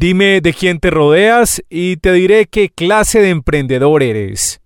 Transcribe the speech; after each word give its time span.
Dime 0.00 0.40
de 0.40 0.54
quién 0.54 0.80
te 0.80 0.88
rodeas 0.88 1.62
y 1.68 1.98
te 1.98 2.14
diré 2.14 2.46
qué 2.46 2.70
clase 2.70 3.20
de 3.20 3.28
emprendedor 3.28 4.02
eres. 4.02 4.62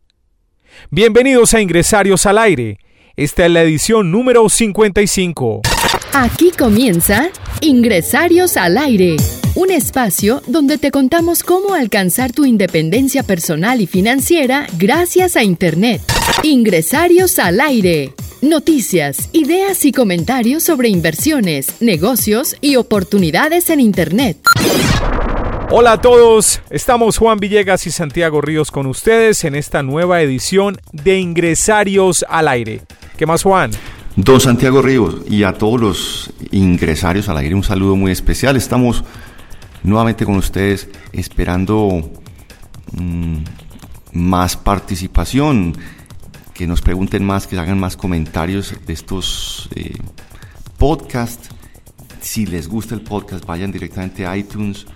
Bienvenidos 0.93 1.55
a 1.55 1.61
Ingresarios 1.61 2.25
al 2.27 2.39
Aire. 2.39 2.79
Esta 3.17 3.45
es 3.45 3.51
la 3.51 3.63
edición 3.63 4.13
número 4.13 4.49
55. 4.49 5.63
Aquí 6.13 6.53
comienza 6.57 7.31
Ingresarios 7.63 8.57
al 8.57 8.79
Aire, 8.79 9.17
un 9.57 9.73
espacio 9.73 10.41
donde 10.47 10.79
te 10.79 10.93
contamos 10.93 11.43
cómo 11.43 11.75
alcanzar 11.75 12.31
tu 12.31 12.45
independencia 12.45 13.25
personal 13.25 13.81
y 13.81 13.89
financiera 13.89 14.69
gracias 14.79 15.37
a 15.37 15.43
Internet. 15.43 16.01
Ingresarios 16.45 17.41
al 17.41 17.61
Aire. 17.61 18.15
Noticias, 18.41 19.31
ideas 19.33 19.85
y 19.85 19.91
comentarios 19.91 20.63
sobre 20.63 20.91
inversiones, 20.91 21.81
negocios 21.81 22.55
y 22.61 22.77
oportunidades 22.77 23.69
en 23.71 23.81
Internet. 23.81 24.37
Hola 25.77 25.95
a 25.95 26.01
todos, 26.01 26.61
estamos 26.71 27.19
Juan 27.19 27.39
Villegas 27.39 27.89
y 27.89 27.91
Santiago 27.91 28.41
Ríos 28.41 28.71
con 28.71 28.87
ustedes 28.87 29.43
en 29.43 29.57
esta 29.57 29.83
nueva 29.83 30.23
edición 30.23 30.77
de 30.93 31.19
Ingresarios 31.19 32.25
al 32.29 32.47
Aire. 32.47 32.83
¿Qué 33.17 33.27
más 33.27 33.43
Juan? 33.43 33.73
Don 34.15 34.41
Santiago 34.41 34.83
Ríos 34.83 35.23
y 35.29 35.43
a 35.43 35.55
todos 35.55 35.81
los 35.81 36.33
ingresarios 36.53 37.29
al 37.29 37.39
aire 37.39 37.57
un 37.57 37.65
saludo 37.65 37.97
muy 37.97 38.13
especial. 38.13 38.55
Estamos 38.55 39.03
nuevamente 39.83 40.25
con 40.25 40.37
ustedes 40.37 40.89
esperando 41.13 42.09
mm, 42.93 43.39
más 44.13 44.57
participación, 44.57 45.77
que 46.55 46.69
nos 46.69 46.83
pregunten 46.83 47.25
más, 47.25 47.49
que 47.49 47.59
hagan 47.59 47.81
más 47.81 47.97
comentarios 47.97 48.77
de 48.87 48.93
estos 48.93 49.69
eh, 49.75 49.97
podcasts. 50.79 51.49
Si 52.21 52.47
les 52.47 52.69
gusta 52.69 52.95
el 52.95 53.01
podcast, 53.01 53.45
vayan 53.45 53.73
directamente 53.73 54.25
a 54.25 54.37
iTunes 54.37 54.87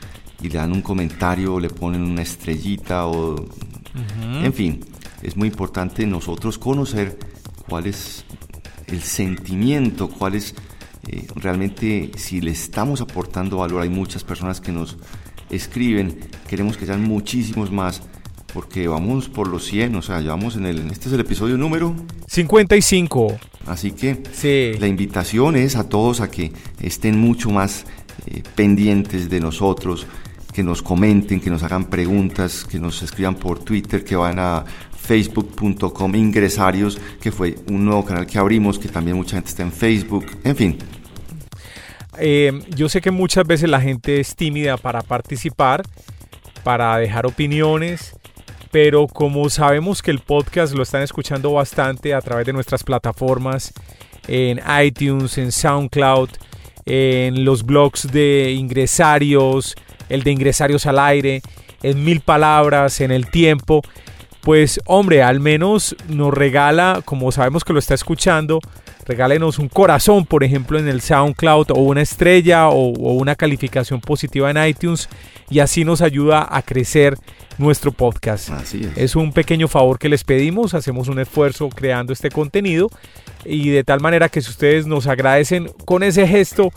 y 0.41 0.48
le 0.48 0.59
dan 0.59 0.73
un 0.73 0.83
comentario, 0.83 1.59
le 1.59 1.69
ponen 1.69 2.02
una 2.02 2.23
estrellita 2.23 3.06
o... 3.06 3.37
En 4.43 4.52
fin, 4.52 4.85
es 5.23 5.37
muy 5.37 5.49
importante 5.49 6.07
nosotros 6.07 6.59
conocer 6.59 7.18
cuál 7.68 7.87
es 7.87 8.24
el 8.87 9.02
sentimiento, 9.02 10.09
cuál 10.09 10.37
es 10.37 10.54
eh, 11.09 11.27
realmente 11.35 12.12
si 12.16 12.40
le 12.40 12.52
estamos 12.52 13.01
aportando 13.01 13.59
valor. 13.59 13.82
Hay 13.82 13.88
muchas 13.88 14.23
personas 14.23 14.60
que 14.60 14.71
nos 14.71 14.96
escriben, 15.51 16.21
queremos 16.46 16.77
que 16.77 16.87
sean 16.87 17.02
muchísimos 17.02 17.73
más 17.73 18.02
porque 18.52 18.88
vamos 18.88 19.29
por 19.29 19.49
los 19.49 19.65
100, 19.66 19.95
o 19.96 20.02
sea, 20.02 20.21
ya 20.21 20.30
vamos 20.30 20.57
en 20.57 20.66
el, 20.66 20.90
este 20.90 21.09
es 21.09 21.12
el 21.12 21.21
episodio 21.21 21.59
número 21.59 21.95
55. 22.27 23.38
Así 23.66 23.93
que 23.93 24.23
la 24.80 24.87
invitación 24.87 25.57
es 25.57 25.77
a 25.77 25.88
todos 25.88 26.21
a 26.21 26.30
que 26.30 26.52
estén 26.80 27.18
mucho 27.18 27.51
más 27.51 27.84
eh, 28.27 28.43
pendientes 28.55 29.29
de 29.29 29.40
nosotros, 29.40 30.07
que 30.59 30.64
nos 30.64 30.82
comenten, 30.82 31.38
que 31.38 31.51
nos 31.51 31.62
hagan 31.62 31.84
preguntas, 31.84 32.64
que 32.64 32.80
nos 32.80 33.01
escriban 33.01 33.37
por 33.37 33.60
Twitter, 33.60 34.02
que 34.02 34.16
van 34.16 34.40
a 34.40 34.65
facebook.com 34.92 36.16
ingresarios, 36.16 36.98
que 37.20 37.30
fue 37.30 37.54
un 37.70 37.84
nuevo 37.84 38.04
canal 38.04 38.26
que 38.26 38.40
abrimos, 38.40 38.76
que 38.76 38.88
también 38.88 39.16
mucha 39.16 39.37
gente 39.37 39.50
está 39.50 39.62
en 39.62 39.70
Facebook, 39.70 40.26
en 40.42 40.56
fin. 40.56 40.78
Eh, 42.18 42.60
yo 42.74 42.88
sé 42.88 43.00
que 43.00 43.12
muchas 43.12 43.46
veces 43.46 43.70
la 43.70 43.80
gente 43.80 44.18
es 44.18 44.34
tímida 44.34 44.76
para 44.76 45.02
participar, 45.02 45.84
para 46.65 46.96
dejar 46.96 47.24
opiniones, 47.24 48.16
pero 48.72 49.06
como 49.06 49.48
sabemos 49.50 50.02
que 50.02 50.10
el 50.10 50.18
podcast 50.18 50.74
lo 50.74 50.82
están 50.82 51.02
escuchando 51.02 51.52
bastante 51.52 52.15
a 52.15 52.20
través 52.20 52.46
de 52.46 52.52
nuestras 52.52 52.82
plataformas, 52.82 53.72
en 54.26 54.60
iTunes, 54.82 55.38
en 55.38 55.52
SoundCloud, 55.52 56.30
en 56.84 57.45
los 57.45 57.65
blogs 57.65 58.10
de 58.10 58.50
ingresarios, 58.59 59.76
el 60.09 60.23
de 60.23 60.30
ingresarios 60.32 60.87
al 60.87 60.98
aire, 60.98 61.42
en 61.82 62.04
mil 62.04 62.20
palabras, 62.20 63.01
en 63.01 63.10
el 63.10 63.30
tiempo, 63.30 63.82
pues 64.42 64.81
hombre, 64.87 65.22
al 65.22 65.41
menos 65.41 65.97
nos 66.09 66.32
regala, 66.32 67.03
como 67.04 67.31
sabemos 67.32 67.65
que 67.65 67.72
lo 67.72 67.78
está 67.78 67.94
escuchando, 67.94 68.60
regálenos 69.06 69.59
un 69.59 69.69
corazón, 69.69 70.27
por 70.27 70.44
ejemplo, 70.44 70.78
en 70.78 70.88
el 70.88 71.00
SoundCloud 71.00 71.71
o 71.71 71.81
una 71.81 72.03
estrella 72.03 72.69
o, 72.69 72.88
una 72.88 73.34
calificación 73.34 74.00
positiva 74.00 74.50
en 74.50 74.65
iTunes 74.65 75.09
y 75.50 75.59
así 75.59 75.84
nos 75.84 76.03
ayuda 76.03 76.47
a 76.49 76.62
crecer 76.62 77.16
nuestro 77.59 77.91
podcast. 77.91 78.50
Así 78.50 78.84
es. 78.84 78.97
es 78.97 79.16
un 79.16 79.33
pequeño 79.33 79.66
favor 79.66 79.99
que 79.99 80.09
les 80.09 80.25
pedimos, 80.25 80.75
hacemos 80.75 81.09
un 81.09 81.19
esfuerzo 81.19 81.69
creando 81.69 82.12
este 82.12 82.31
contenido 82.31 82.91
y 83.44 83.71
de 83.71 83.83
tal 83.83 84.00
manera 84.00 84.28
que 84.28 84.41
si 84.41 84.50
ustedes 84.50 84.87
nos 84.87 85.06
agradecen 85.06 85.69
con 85.84 86.03
ese 86.03 86.28
gesto, 86.28 86.71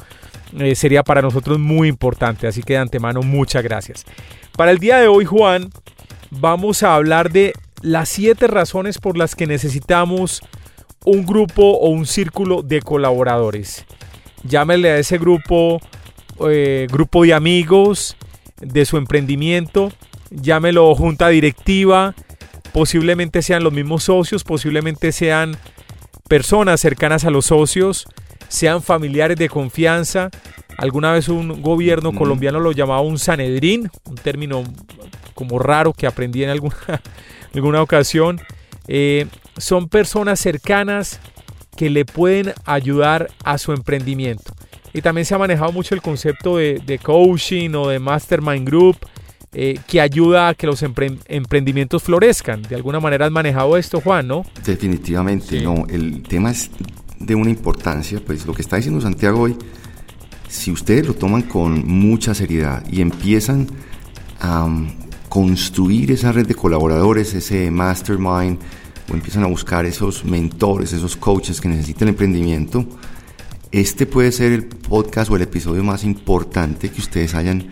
eh, 0.57 0.75
sería 0.75 1.03
para 1.03 1.22
nosotros 1.22 1.59
muy 1.59 1.88
importante. 1.88 2.47
Así 2.47 2.63
que 2.63 2.73
de 2.73 2.79
antemano, 2.79 3.22
muchas 3.22 3.63
gracias. 3.63 4.06
Para 4.57 4.72
el 4.72 4.79
día 4.79 4.97
de 4.97 5.07
hoy, 5.07 5.25
Juan, 5.25 5.69
vamos 6.29 6.84
a 6.84 6.95
hablar 6.95 7.31
de 7.31 7.53
las 7.81 8.09
siete 8.09 8.47
razones 8.47 8.97
por 8.97 9.17
las 9.17 9.35
que 9.35 9.47
necesitamos 9.47 10.41
un 11.06 11.25
grupo 11.25 11.63
o 11.63 11.89
un 11.89 12.06
círculo 12.06 12.62
de 12.62 12.81
colaboradores. 12.81 13.85
Llámele 14.44 14.91
a 14.91 14.97
ese 14.97 15.17
grupo 15.17 15.79
eh, 16.50 16.88
grupo 16.91 17.23
de 17.23 17.33
amigos 17.33 18.16
de 18.59 18.85
su 18.85 18.97
emprendimiento, 18.97 19.91
llámelo 20.31 20.95
junta 20.95 21.29
directiva, 21.29 22.16
posiblemente 22.73 23.41
sean 23.41 23.63
los 23.63 23.73
mismos 23.73 24.03
socios, 24.03 24.44
posiblemente 24.44 25.12
sean 25.12 25.57
personas 26.28 26.79
cercanas 26.79 27.25
a 27.25 27.29
los 27.29 27.47
socios, 27.47 28.07
sean 28.51 28.84
familiares 28.84 29.38
de 29.38 29.47
confianza. 29.47 30.29
Alguna 30.78 31.13
vez 31.13 31.29
un 31.29 31.62
gobierno 31.62 32.12
colombiano 32.12 32.59
lo 32.59 32.73
llamaba 32.73 33.01
un 33.01 33.17
sanedrín, 33.17 33.89
un 34.03 34.16
término 34.16 34.63
como 35.34 35.57
raro 35.57 35.94
que 35.94 36.06
aprendí 36.06 36.44
en 36.44 36.50
alguna, 36.50 36.75
alguna 37.56 37.81
ocasión. 37.81 38.41
Eh, 38.88 39.25
son 39.57 39.88
personas 39.88 40.39
cercanas 40.39 41.22
que 41.78 41.89
le 41.89 42.03
pueden 42.03 42.53
ayudar 42.66 43.29
a 43.45 43.57
su 43.57 43.72
emprendimiento. 43.72 44.53
Y 44.94 45.01
también 45.01 45.23
se 45.23 45.33
ha 45.33 45.38
manejado 45.38 45.72
mucho 45.72 45.95
el 45.95 46.01
concepto 46.01 46.57
de, 46.57 47.00
coaching 47.01 47.69
o 47.75 47.88
de 47.88 48.00
mastermind 48.00 48.68
group 48.68 48.97
eh, 49.53 49.79
que 49.88 50.01
ayuda 50.01 50.50
a 50.50 50.56
que 50.56 50.68
los 50.68 50.83
emprendimientos 50.83 52.03
florezcan. 52.03 52.63
De 52.63 52.75
alguna 52.75 53.00
manera 53.00 53.28
has 53.28 53.31
manejado 53.31 53.78
esto, 53.78 54.01
Juan, 54.01 54.28
¿no? 54.28 54.44
Definitivamente, 54.66 55.62
no. 55.62 55.85
El 55.89 56.23
tema 56.23 56.51
es 56.51 56.69
de 57.25 57.35
una 57.35 57.49
importancia, 57.49 58.21
pues 58.25 58.45
lo 58.45 58.53
que 58.53 58.61
está 58.61 58.77
diciendo 58.77 59.01
Santiago 59.01 59.41
hoy, 59.41 59.57
si 60.47 60.71
ustedes 60.71 61.07
lo 61.07 61.13
toman 61.13 61.43
con 61.43 61.87
mucha 61.87 62.33
seriedad 62.33 62.83
y 62.91 63.01
empiezan 63.01 63.67
a 64.39 64.65
um, 64.65 64.89
construir 65.29 66.11
esa 66.11 66.31
red 66.31 66.47
de 66.47 66.55
colaboradores, 66.55 67.33
ese 67.33 67.71
mastermind, 67.71 68.57
o 69.09 69.13
empiezan 69.13 69.43
a 69.43 69.47
buscar 69.47 69.85
esos 69.85 70.25
mentores, 70.25 70.93
esos 70.93 71.15
coaches 71.15 71.61
que 71.61 71.69
necesita 71.69 72.05
el 72.05 72.09
emprendimiento, 72.09 72.85
este 73.71 74.05
puede 74.05 74.31
ser 74.31 74.51
el 74.51 74.65
podcast 74.65 75.31
o 75.31 75.35
el 75.38 75.43
episodio 75.43 75.83
más 75.83 76.03
importante 76.03 76.89
que 76.89 76.99
ustedes 76.99 77.33
hayan 77.35 77.69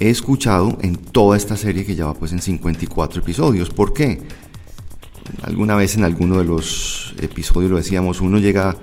escuchado 0.00 0.78
en 0.82 0.96
toda 0.96 1.36
esta 1.36 1.56
serie 1.56 1.84
que 1.84 1.94
ya 1.94 2.06
va 2.06 2.14
pues 2.14 2.32
en 2.32 2.40
54 2.40 3.22
episodios. 3.22 3.70
¿Por 3.70 3.92
qué? 3.92 4.20
Alguna 5.42 5.76
vez 5.76 5.96
en 5.96 6.04
alguno 6.04 6.38
de 6.38 6.44
los 6.44 7.14
episodios 7.20 7.70
lo 7.70 7.76
decíamos, 7.76 8.20
uno 8.20 8.38
llega 8.38 8.76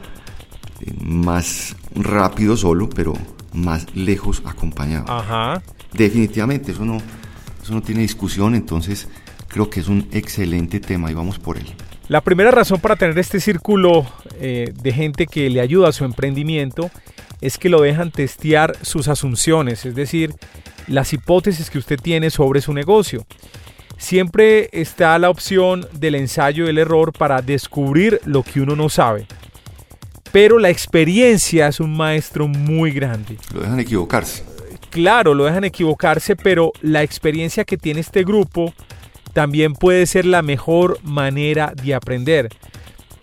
eh, 0.81 0.93
más 1.01 1.75
rápido 1.95 2.57
solo, 2.57 2.89
pero 2.89 3.13
más 3.53 3.95
lejos 3.95 4.41
acompañado. 4.45 5.05
Ajá. 5.11 5.61
Definitivamente, 5.93 6.71
eso 6.71 6.85
no, 6.85 6.97
eso 7.63 7.73
no 7.73 7.81
tiene 7.81 8.01
discusión, 8.01 8.55
entonces 8.55 9.07
creo 9.47 9.69
que 9.69 9.79
es 9.79 9.87
un 9.87 10.07
excelente 10.11 10.79
tema 10.79 11.09
y 11.11 11.13
vamos 11.13 11.39
por 11.39 11.57
él. 11.57 11.65
La 12.07 12.21
primera 12.21 12.51
razón 12.51 12.79
para 12.79 12.95
tener 12.95 13.17
este 13.17 13.39
círculo 13.39 14.05
eh, 14.39 14.73
de 14.79 14.93
gente 14.93 15.25
que 15.25 15.49
le 15.49 15.61
ayuda 15.61 15.89
a 15.89 15.91
su 15.91 16.05
emprendimiento 16.05 16.91
es 17.41 17.57
que 17.57 17.69
lo 17.69 17.81
dejan 17.81 18.11
testear 18.11 18.77
sus 18.81 19.07
asunciones, 19.07 19.85
es 19.85 19.95
decir, 19.95 20.33
las 20.87 21.13
hipótesis 21.13 21.69
que 21.69 21.79
usted 21.79 21.99
tiene 21.99 22.29
sobre 22.29 22.61
su 22.61 22.73
negocio. 22.73 23.25
Siempre 23.97 24.69
está 24.71 25.17
la 25.19 25.29
opción 25.29 25.87
del 25.93 26.15
ensayo 26.15 26.65
y 26.65 26.69
el 26.69 26.77
error 26.77 27.13
para 27.13 27.41
descubrir 27.41 28.19
lo 28.25 28.43
que 28.43 28.61
uno 28.61 28.75
no 28.75 28.89
sabe. 28.89 29.27
Pero 30.31 30.59
la 30.59 30.69
experiencia 30.69 31.67
es 31.67 31.79
un 31.79 31.95
maestro 31.95 32.47
muy 32.47 32.91
grande. 32.91 33.37
Lo 33.53 33.61
dejan 33.61 33.79
equivocarse. 33.79 34.43
Claro, 34.89 35.33
lo 35.33 35.45
dejan 35.45 35.63
equivocarse, 35.63 36.35
pero 36.35 36.71
la 36.81 37.03
experiencia 37.03 37.65
que 37.65 37.77
tiene 37.77 38.01
este 38.01 38.23
grupo 38.23 38.73
también 39.33 39.73
puede 39.73 40.05
ser 40.05 40.25
la 40.25 40.41
mejor 40.41 40.99
manera 41.03 41.73
de 41.75 41.93
aprender. 41.93 42.49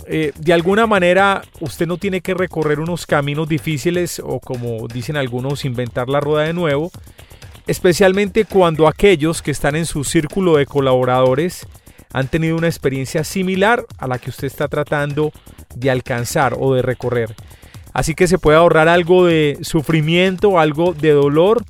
Eh, 0.06 0.32
de 0.38 0.52
alguna 0.52 0.86
manera 0.86 1.42
usted 1.60 1.86
no 1.86 1.96
tiene 1.96 2.20
que 2.20 2.34
recorrer 2.34 2.80
unos 2.80 3.06
caminos 3.06 3.48
difíciles 3.48 4.20
o 4.22 4.40
como 4.40 4.88
dicen 4.88 5.16
algunos 5.16 5.64
inventar 5.64 6.08
la 6.08 6.20
rueda 6.20 6.46
de 6.46 6.52
nuevo, 6.52 6.90
especialmente 7.66 8.44
cuando 8.44 8.88
aquellos 8.88 9.42
que 9.42 9.50
están 9.50 9.76
en 9.76 9.86
su 9.86 10.04
círculo 10.04 10.56
de 10.56 10.66
colaboradores 10.66 11.66
han 12.12 12.28
tenido 12.28 12.56
una 12.56 12.68
experiencia 12.68 13.24
similar 13.24 13.86
a 13.98 14.06
la 14.06 14.18
que 14.18 14.30
usted 14.30 14.46
está 14.46 14.68
tratando 14.68 15.32
de 15.74 15.90
alcanzar 15.90 16.56
o 16.58 16.74
de 16.74 16.82
recorrer. 16.82 17.34
Así 17.92 18.14
que 18.14 18.26
se 18.26 18.38
puede 18.38 18.58
ahorrar 18.58 18.88
algo 18.88 19.26
de 19.26 19.58
sufrimiento, 19.62 20.58
algo 20.58 20.94
de 20.94 21.10
dolor 21.10 21.62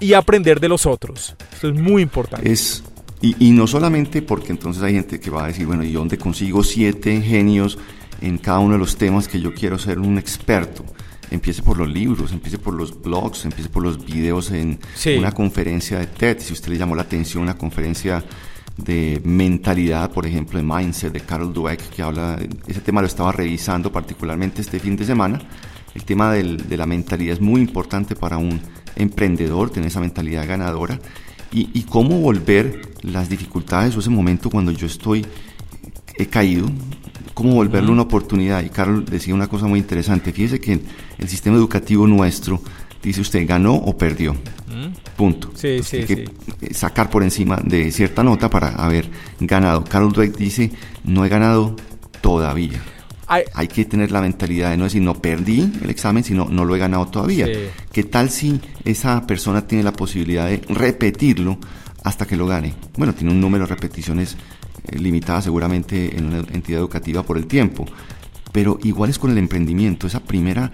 y 0.00 0.12
aprender 0.12 0.60
de 0.60 0.68
los 0.68 0.86
otros. 0.86 1.36
Esto 1.52 1.68
es 1.68 1.74
muy 1.74 2.02
importante. 2.02 2.50
Es, 2.50 2.84
y, 3.20 3.50
no 3.50 3.66
solamente 3.66 4.22
porque 4.22 4.52
entonces 4.52 4.82
hay 4.82 4.94
gente 4.94 5.18
que 5.18 5.30
va 5.30 5.44
a 5.44 5.46
decir, 5.48 5.66
bueno, 5.66 5.82
¿y 5.82 5.92
dónde 5.92 6.18
consigo 6.18 6.62
siete 6.62 7.20
genios 7.20 7.78
en 8.20 8.38
cada 8.38 8.60
uno 8.60 8.74
de 8.74 8.78
los 8.78 8.96
temas 8.96 9.26
que 9.26 9.40
yo 9.40 9.54
quiero 9.54 9.78
ser 9.78 9.98
un 9.98 10.18
experto? 10.18 10.84
Empiece 11.30 11.62
por 11.62 11.76
los 11.76 11.88
libros, 11.88 12.32
empiece 12.32 12.58
por 12.58 12.74
los 12.74 13.00
blogs, 13.00 13.44
empiece 13.44 13.68
por 13.68 13.82
los 13.82 14.04
videos 14.04 14.50
en 14.50 14.78
una 15.18 15.32
conferencia 15.32 15.98
de 15.98 16.06
TED. 16.06 16.38
Si 16.40 16.52
usted 16.52 16.72
le 16.72 16.78
llamó 16.78 16.94
la 16.94 17.02
atención 17.02 17.42
una 17.42 17.58
conferencia 17.58 18.24
de 18.76 19.20
mentalidad, 19.24 20.10
por 20.10 20.26
ejemplo, 20.26 20.58
de 20.58 20.64
mindset 20.64 21.12
de 21.12 21.20
Carol 21.20 21.52
Dweck, 21.52 21.90
que 21.90 22.02
habla, 22.02 22.38
ese 22.66 22.80
tema 22.80 23.00
lo 23.00 23.06
estaba 23.06 23.32
revisando 23.32 23.92
particularmente 23.92 24.62
este 24.62 24.78
fin 24.78 24.96
de 24.96 25.04
semana. 25.04 25.40
El 25.94 26.04
tema 26.04 26.32
de 26.32 26.76
la 26.76 26.86
mentalidad 26.86 27.34
es 27.34 27.40
muy 27.40 27.60
importante 27.60 28.14
para 28.14 28.38
un 28.38 28.60
emprendedor, 28.96 29.70
tener 29.70 29.88
esa 29.88 30.00
mentalidad 30.00 30.46
ganadora 30.46 30.98
y, 31.52 31.82
cómo 31.84 32.20
volver 32.20 32.82
las 33.02 33.28
dificultades 33.28 33.96
o 33.96 34.00
ese 34.00 34.10
momento 34.10 34.50
cuando 34.50 34.70
yo 34.70 34.86
estoy, 34.86 35.24
he 36.16 36.26
caído, 36.26 36.68
cómo 37.38 37.54
volverlo 37.54 37.92
una 37.92 38.02
oportunidad. 38.02 38.64
Y 38.64 38.68
Carol 38.68 39.04
decía 39.04 39.32
una 39.32 39.46
cosa 39.46 39.68
muy 39.68 39.78
interesante, 39.78 40.32
fíjese 40.32 40.58
que 40.58 40.80
el 41.18 41.28
sistema 41.28 41.56
educativo 41.56 42.04
nuestro 42.04 42.60
dice 43.00 43.20
usted 43.20 43.46
ganó 43.46 43.76
o 43.76 43.96
perdió. 43.96 44.34
Punto. 45.16 45.52
Sí, 45.54 45.80
sí, 45.84 46.02
que 46.02 46.28
sacar 46.74 47.08
por 47.08 47.22
encima 47.22 47.60
de 47.62 47.92
cierta 47.92 48.24
nota 48.24 48.50
para 48.50 48.70
haber 48.70 49.08
ganado. 49.38 49.84
Carol 49.84 50.12
Dweck 50.12 50.36
dice, 50.36 50.72
no 51.04 51.24
he 51.24 51.28
ganado 51.28 51.76
todavía. 52.20 52.82
Hay, 53.28 53.68
que 53.68 53.84
tener 53.84 54.10
la 54.10 54.20
mentalidad 54.20 54.70
de 54.70 54.76
no 54.76 54.84
decir 54.84 55.02
no 55.02 55.14
perdí 55.14 55.70
el 55.80 55.90
examen, 55.90 56.24
sino 56.24 56.48
no 56.50 56.64
lo 56.64 56.74
he 56.74 56.78
ganado 56.80 57.06
todavía. 57.06 57.46
¿Qué 57.92 58.02
tal 58.02 58.30
si 58.30 58.60
esa 58.84 59.24
persona 59.28 59.64
tiene 59.64 59.84
la 59.84 59.92
posibilidad 59.92 60.48
de 60.48 60.60
repetirlo 60.70 61.58
hasta 62.02 62.26
que 62.26 62.36
lo 62.36 62.48
gane? 62.48 62.74
Bueno, 62.96 63.14
tiene 63.14 63.32
un 63.32 63.40
número 63.40 63.64
de 63.64 63.74
repeticiones 63.74 64.36
limitada 64.92 65.42
seguramente 65.42 66.16
en 66.16 66.26
una 66.26 66.38
entidad 66.38 66.80
educativa 66.80 67.22
por 67.22 67.36
el 67.36 67.46
tiempo, 67.46 67.86
pero 68.52 68.78
igual 68.82 69.10
es 69.10 69.18
con 69.18 69.30
el 69.30 69.38
emprendimiento, 69.38 70.06
esa 70.06 70.20
primera 70.20 70.70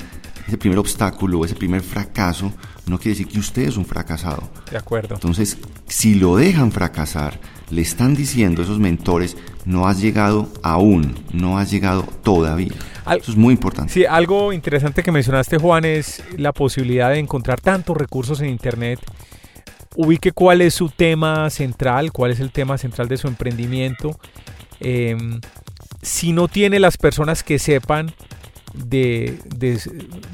ese 0.46 0.58
primer 0.58 0.78
obstáculo, 0.78 1.44
ese 1.44 1.54
primer 1.54 1.82
fracaso, 1.82 2.52
no 2.86 2.98
quiere 2.98 3.16
decir 3.16 3.28
que 3.28 3.38
usted 3.38 3.62
es 3.62 3.76
un 3.76 3.86
fracasado. 3.86 4.42
De 4.70 4.76
acuerdo. 4.76 5.14
Entonces, 5.14 5.58
si 5.86 6.14
lo 6.14 6.36
dejan 6.36 6.70
fracasar, 6.70 7.38
le 7.70 7.80
están 7.80 8.14
diciendo 8.14 8.62
esos 8.62 8.78
mentores, 8.78 9.36
no 9.64 9.88
has 9.88 10.00
llegado 10.00 10.48
aún, 10.62 11.14
no 11.32 11.58
has 11.58 11.70
llegado 11.70 12.02
todavía. 12.22 12.74
Eso 13.06 13.32
es 13.32 13.36
muy 13.36 13.54
importante. 13.54 13.92
Sí, 13.92 14.04
algo 14.04 14.52
interesante 14.52 15.02
que 15.02 15.12
mencionaste, 15.12 15.58
Juan, 15.58 15.84
es 15.84 16.22
la 16.36 16.52
posibilidad 16.52 17.10
de 17.10 17.18
encontrar 17.18 17.60
tantos 17.60 17.96
recursos 17.96 18.40
en 18.40 18.50
Internet. 18.50 19.00
Ubique 19.96 20.32
cuál 20.32 20.60
es 20.60 20.74
su 20.74 20.88
tema 20.88 21.48
central, 21.50 22.12
cuál 22.12 22.30
es 22.32 22.40
el 22.40 22.50
tema 22.50 22.78
central 22.78 23.08
de 23.08 23.16
su 23.16 23.28
emprendimiento. 23.28 24.18
Em, 24.80 25.40
si 26.02 26.32
no 26.32 26.48
tiene 26.48 26.80
las 26.80 26.96
personas 26.96 27.42
que 27.42 27.58
sepan 27.58 28.12
de, 28.74 29.38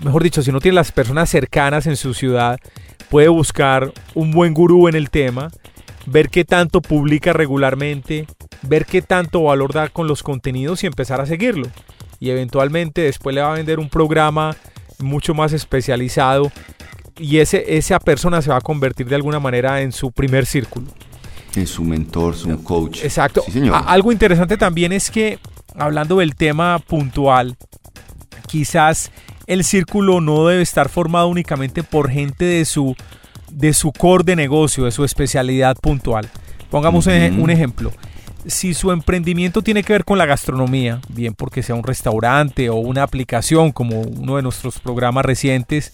mejor 0.03 0.23
dicho, 0.23 0.43
si 0.43 0.51
no 0.51 0.61
tiene 0.61 0.77
las 0.77 0.93
personas 0.93 1.29
cercanas 1.29 1.87
en 1.87 1.97
su 1.97 2.15
ciudad, 2.15 2.59
puede 3.11 3.29
buscar 3.29 3.93
un 4.15 4.31
buen 4.31 4.55
gurú 4.55 4.89
en 4.89 4.95
el 4.95 5.11
tema, 5.11 5.51
ver 6.07 6.31
qué 6.31 6.45
tanto 6.45 6.81
publica 6.81 7.33
regularmente, 7.33 8.27
ver 8.63 8.87
qué 8.87 9.03
tanto 9.03 9.43
valor 9.43 9.73
da 9.73 9.89
con 9.89 10.07
los 10.07 10.23
contenidos 10.23 10.83
y 10.83 10.87
empezar 10.87 11.21
a 11.21 11.27
seguirlo. 11.27 11.69
Y 12.19 12.31
eventualmente 12.31 13.03
después 13.03 13.35
le 13.35 13.43
va 13.43 13.53
a 13.53 13.57
vender 13.57 13.79
un 13.79 13.89
programa 13.89 14.57
mucho 14.99 15.35
más 15.35 15.53
especializado 15.53 16.51
y 17.21 17.39
ese, 17.39 17.77
esa 17.77 17.99
persona 17.99 18.41
se 18.43 18.51
va 18.51 18.57
a 18.57 18.61
convertir 18.61 19.07
de 19.07 19.15
alguna 19.15 19.39
manera 19.39 19.83
en 19.83 19.93
su 19.93 20.11
primer 20.11 20.47
círculo. 20.47 20.87
En 21.55 21.67
su 21.67 21.85
mentor, 21.85 22.37
su 22.37 22.63
coach. 22.63 23.05
Exacto. 23.05 23.45
Algo 23.87 24.13
interesante 24.13 24.57
también 24.57 24.93
es 24.93 25.11
que, 25.11 25.39
hablando 25.77 26.19
del 26.19 26.35
tema 26.35 26.79
puntual, 26.79 27.57
quizás 28.47 29.11
el 29.47 29.65
círculo 29.65 30.21
no 30.21 30.47
debe 30.47 30.63
estar 30.63 30.89
formado 30.89 31.27
únicamente 31.27 31.83
por 31.83 32.09
gente 32.11 32.45
de 32.45 32.65
su, 32.65 32.95
de 33.51 33.75
su 33.75 33.93
core 33.93 34.25
de 34.25 34.37
negocio, 34.37 34.85
de 34.85 34.93
su 34.93 35.05
especialidad 35.05 35.77
puntual. 35.77 36.29
Pongamos 36.71 37.07
un 37.07 37.51
ejemplo. 37.51 37.93
Si 38.47 38.73
su 38.73 38.91
emprendimiento 38.93 39.61
tiene 39.61 39.83
que 39.83 39.93
ver 39.93 40.05
con 40.05 40.19
la 40.19 40.25
gastronomía, 40.25 41.01
bien 41.09 41.35
porque 41.35 41.63
sea 41.63 41.75
un 41.75 41.83
restaurante 41.83 42.71
o 42.71 42.77
una 42.77 43.03
aplicación 43.03 43.73
como 43.73 44.01
uno 44.01 44.37
de 44.37 44.43
nuestros 44.43 44.79
programas 44.79 45.25
recientes, 45.25 45.93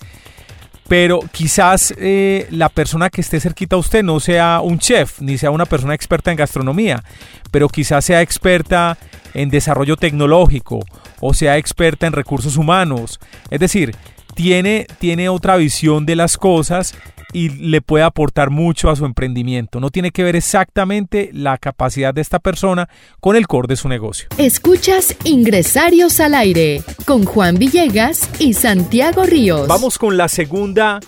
pero 0.88 1.20
quizás 1.32 1.94
eh, 1.98 2.46
la 2.50 2.68
persona 2.68 3.10
que 3.10 3.20
esté 3.20 3.40
cerquita 3.40 3.76
a 3.76 3.78
usted 3.78 4.02
no 4.02 4.20
sea 4.20 4.60
un 4.62 4.78
chef, 4.78 5.20
ni 5.20 5.38
sea 5.38 5.50
una 5.50 5.66
persona 5.66 5.94
experta 5.94 6.30
en 6.30 6.36
gastronomía, 6.36 7.02
pero 7.50 7.68
quizás 7.68 8.04
sea 8.04 8.22
experta 8.22 8.96
en 9.34 9.50
desarrollo 9.50 9.96
tecnológico 9.96 10.80
o 11.20 11.34
sea 11.34 11.56
experta 11.56 12.06
en 12.06 12.12
recursos 12.12 12.56
humanos. 12.56 13.18
Es 13.50 13.60
decir, 13.60 13.94
tiene, 14.34 14.86
tiene 14.98 15.28
otra 15.28 15.56
visión 15.56 16.06
de 16.06 16.16
las 16.16 16.36
cosas 16.36 16.94
y 17.36 17.50
le 17.50 17.82
puede 17.82 18.02
aportar 18.02 18.48
mucho 18.48 18.88
a 18.88 18.96
su 18.96 19.04
emprendimiento. 19.04 19.78
No 19.78 19.90
tiene 19.90 20.10
que 20.10 20.24
ver 20.24 20.36
exactamente 20.36 21.28
la 21.34 21.58
capacidad 21.58 22.14
de 22.14 22.22
esta 22.22 22.38
persona 22.38 22.88
con 23.20 23.36
el 23.36 23.46
core 23.46 23.68
de 23.68 23.76
su 23.76 23.90
negocio. 23.90 24.30
Escuchas 24.38 25.14
Ingresarios 25.24 26.18
al 26.20 26.32
Aire 26.32 26.82
con 27.04 27.26
Juan 27.26 27.56
Villegas 27.56 28.30
y 28.38 28.54
Santiago 28.54 29.24
Ríos. 29.24 29.68
Vamos 29.68 29.98
con 29.98 30.16
la 30.16 30.28
segunda 30.28 30.98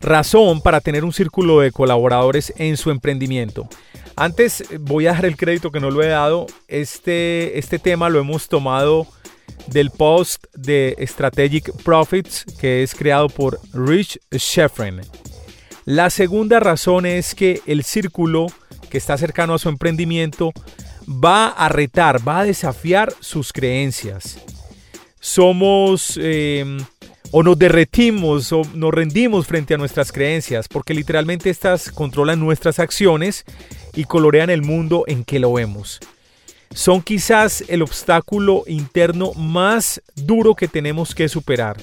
razón 0.00 0.62
para 0.62 0.80
tener 0.80 1.04
un 1.04 1.12
círculo 1.12 1.60
de 1.60 1.72
colaboradores 1.72 2.54
en 2.56 2.78
su 2.78 2.90
emprendimiento. 2.90 3.68
Antes 4.16 4.62
eh, 4.62 4.78
voy 4.80 5.08
a 5.08 5.12
dar 5.12 5.26
el 5.26 5.36
crédito 5.36 5.70
que 5.70 5.80
no 5.80 5.90
lo 5.90 6.02
he 6.02 6.08
dado. 6.08 6.46
Este, 6.68 7.58
este 7.58 7.78
tema 7.78 8.08
lo 8.08 8.18
hemos 8.18 8.48
tomado 8.48 9.06
del 9.66 9.90
post 9.90 10.44
de 10.54 10.96
Strategic 11.06 11.72
Profits 11.82 12.44
que 12.60 12.82
es 12.82 12.94
creado 12.94 13.28
por 13.28 13.60
Rich 13.72 14.18
Sheffren. 14.30 15.00
La 15.84 16.10
segunda 16.10 16.60
razón 16.60 17.06
es 17.06 17.34
que 17.34 17.60
el 17.66 17.84
círculo 17.84 18.46
que 18.88 18.98
está 18.98 19.18
cercano 19.18 19.54
a 19.54 19.58
su 19.58 19.68
emprendimiento 19.68 20.52
va 21.06 21.48
a 21.48 21.68
retar, 21.68 22.26
va 22.26 22.40
a 22.40 22.44
desafiar 22.44 23.12
sus 23.20 23.52
creencias. 23.52 24.38
Somos 25.20 26.18
em, 26.22 26.78
o 27.30 27.42
nos 27.42 27.58
derretimos 27.58 28.52
o 28.52 28.62
nos 28.74 28.94
rendimos 28.94 29.46
frente 29.46 29.74
a 29.74 29.78
nuestras 29.78 30.12
creencias 30.12 30.68
porque 30.68 30.94
literalmente 30.94 31.50
estas 31.50 31.90
controlan 31.90 32.40
nuestras 32.40 32.78
acciones 32.78 33.44
y 33.94 34.04
colorean 34.04 34.50
el 34.50 34.62
mundo 34.62 35.04
en 35.06 35.24
que 35.24 35.38
lo 35.38 35.52
vemos. 35.52 36.00
Son 36.74 37.00
quizás 37.00 37.64
el 37.68 37.82
obstáculo 37.82 38.64
interno 38.66 39.32
más 39.34 40.02
duro 40.16 40.56
que 40.56 40.66
tenemos 40.66 41.14
que 41.14 41.28
superar. 41.28 41.76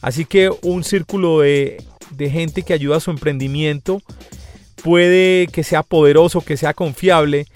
Así 0.00 0.24
que 0.24 0.50
un 0.62 0.84
círculo 0.84 1.40
de, 1.40 1.84
gente 2.18 2.62
que 2.62 2.72
ayuda 2.72 2.98
a 2.98 3.00
su 3.00 3.10
emprendimiento 3.10 4.00
puede 4.82 5.48
que 5.48 5.64
sea 5.64 5.82
poderoso, 5.82 6.40
que 6.40 6.56
sea 6.56 6.72
confiable, 6.72 7.46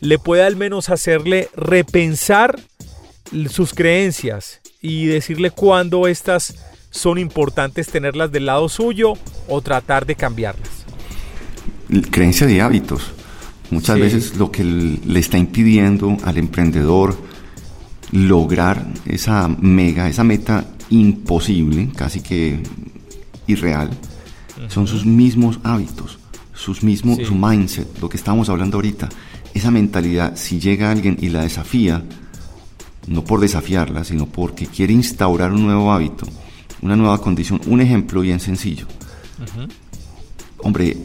le 0.00 0.18
puede 0.18 0.42
al 0.42 0.56
menos 0.56 0.88
hacerle 0.88 1.50
repensar 1.54 2.58
sus 3.50 3.74
creencias 3.74 4.60
y 4.80 5.06
decirle 5.06 5.50
cuándo 5.50 6.06
estas 6.08 6.54
son 6.90 7.18
importantes 7.18 7.88
tenerlas 7.88 8.32
del 8.32 8.46
lado 8.46 8.68
suyo 8.70 9.14
o 9.46 9.60
tratar 9.60 10.06
de 10.06 10.14
cambiarlas. 10.14 10.70
Creencia 12.10 12.46
de 12.46 12.62
hábitos. 12.62 13.12
Muchas 13.70 13.98
veces 13.98 14.36
lo 14.36 14.50
que 14.50 14.62
le 14.62 15.18
está 15.18 15.38
impidiendo 15.38 16.16
al 16.24 16.38
emprendedor 16.38 17.16
lograr 18.12 18.86
esa 19.06 19.48
mega, 19.48 20.08
esa 20.08 20.22
meta 20.22 20.66
imposible, 20.90 21.90
casi 21.96 22.20
que 22.20 22.62
irreal, 23.46 23.90
son 24.68 24.86
sus 24.86 25.04
mismos 25.04 25.58
hábitos, 25.64 26.18
sus 26.52 26.82
mismos, 26.82 27.18
su 27.26 27.34
mindset, 27.34 27.98
lo 28.00 28.08
que 28.08 28.16
estamos 28.16 28.48
hablando 28.48 28.76
ahorita. 28.76 29.08
Esa 29.52 29.70
mentalidad, 29.70 30.36
si 30.36 30.60
llega 30.60 30.90
alguien 30.90 31.16
y 31.20 31.28
la 31.28 31.42
desafía, 31.42 32.02
no 33.06 33.24
por 33.24 33.40
desafiarla, 33.40 34.04
sino 34.04 34.26
porque 34.26 34.66
quiere 34.66 34.92
instaurar 34.92 35.52
un 35.52 35.62
nuevo 35.62 35.92
hábito, 35.92 36.26
una 36.82 36.96
nueva 36.96 37.20
condición, 37.20 37.60
un 37.66 37.80
ejemplo 37.80 38.20
bien 38.20 38.40
sencillo. 38.40 38.86
Hombre, 40.58 40.96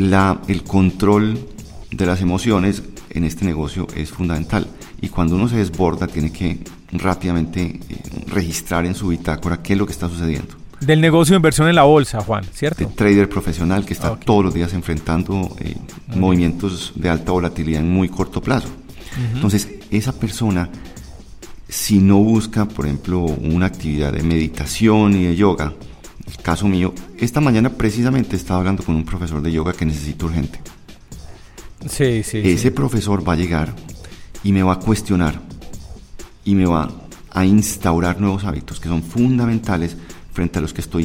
la, 0.00 0.40
el 0.48 0.62
control 0.62 1.38
de 1.90 2.06
las 2.06 2.22
emociones 2.22 2.82
en 3.10 3.24
este 3.24 3.44
negocio 3.44 3.86
es 3.94 4.10
fundamental. 4.10 4.66
Y 5.02 5.08
cuando 5.08 5.36
uno 5.36 5.48
se 5.48 5.56
desborda, 5.56 6.06
tiene 6.06 6.32
que 6.32 6.58
rápidamente 6.92 7.80
eh, 7.88 8.00
registrar 8.28 8.86
en 8.86 8.94
su 8.94 9.08
bitácora 9.08 9.62
qué 9.62 9.74
es 9.74 9.78
lo 9.78 9.86
que 9.86 9.92
está 9.92 10.08
sucediendo. 10.08 10.54
Del 10.80 11.02
negocio 11.02 11.34
de 11.34 11.36
inversión 11.36 11.68
en 11.68 11.74
la 11.74 11.82
bolsa, 11.82 12.20
Juan, 12.22 12.44
¿cierto? 12.54 12.82
El 12.82 12.94
trader 12.94 13.28
profesional 13.28 13.84
que 13.84 13.92
está 13.92 14.16
todos 14.16 14.42
los 14.42 14.54
días 14.54 14.72
enfrentando 14.72 15.54
eh, 15.60 15.76
movimientos 16.16 16.92
de 16.94 17.10
alta 17.10 17.32
volatilidad 17.32 17.82
en 17.82 17.90
muy 17.90 18.08
corto 18.08 18.40
plazo. 18.40 18.68
Entonces, 19.34 19.68
esa 19.90 20.12
persona, 20.12 20.70
si 21.68 21.98
no 21.98 22.18
busca, 22.18 22.66
por 22.66 22.86
ejemplo, 22.86 23.20
una 23.20 23.66
actividad 23.66 24.12
de 24.12 24.22
meditación 24.22 25.14
y 25.14 25.24
de 25.24 25.36
yoga, 25.36 25.74
caso 26.36 26.68
mío, 26.68 26.94
esta 27.18 27.40
mañana 27.40 27.70
precisamente 27.70 28.36
estaba 28.36 28.60
hablando 28.60 28.82
con 28.82 28.94
un 28.94 29.04
profesor 29.04 29.42
de 29.42 29.52
yoga 29.52 29.72
que 29.72 29.86
necesito 29.86 30.26
urgente. 30.26 30.60
Sí, 31.88 32.22
sí. 32.22 32.38
Ese 32.44 32.70
profesor 32.70 33.26
va 33.26 33.32
a 33.34 33.36
llegar 33.36 33.74
y 34.44 34.52
me 34.52 34.62
va 34.62 34.74
a 34.74 34.78
cuestionar 34.78 35.40
y 36.44 36.54
me 36.54 36.66
va 36.66 36.90
a 37.32 37.44
instaurar 37.44 38.20
nuevos 38.20 38.44
hábitos 38.44 38.80
que 38.80 38.88
son 38.88 39.02
fundamentales 39.02 39.96
frente 40.32 40.58
a 40.58 40.62
los 40.62 40.72
que 40.72 40.80
estoy 40.80 41.04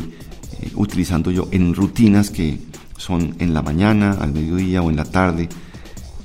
eh, 0.62 0.72
utilizando 0.76 1.32
yo 1.32 1.48
en 1.52 1.74
rutinas 1.74 2.30
que 2.30 2.60
son 2.98 3.36
en 3.40 3.54
la 3.54 3.62
mañana, 3.62 4.18
al 4.20 4.34
mediodía 4.34 4.82
o 4.82 4.90
en 4.90 4.96
la 4.96 5.06
tarde, 5.06 5.50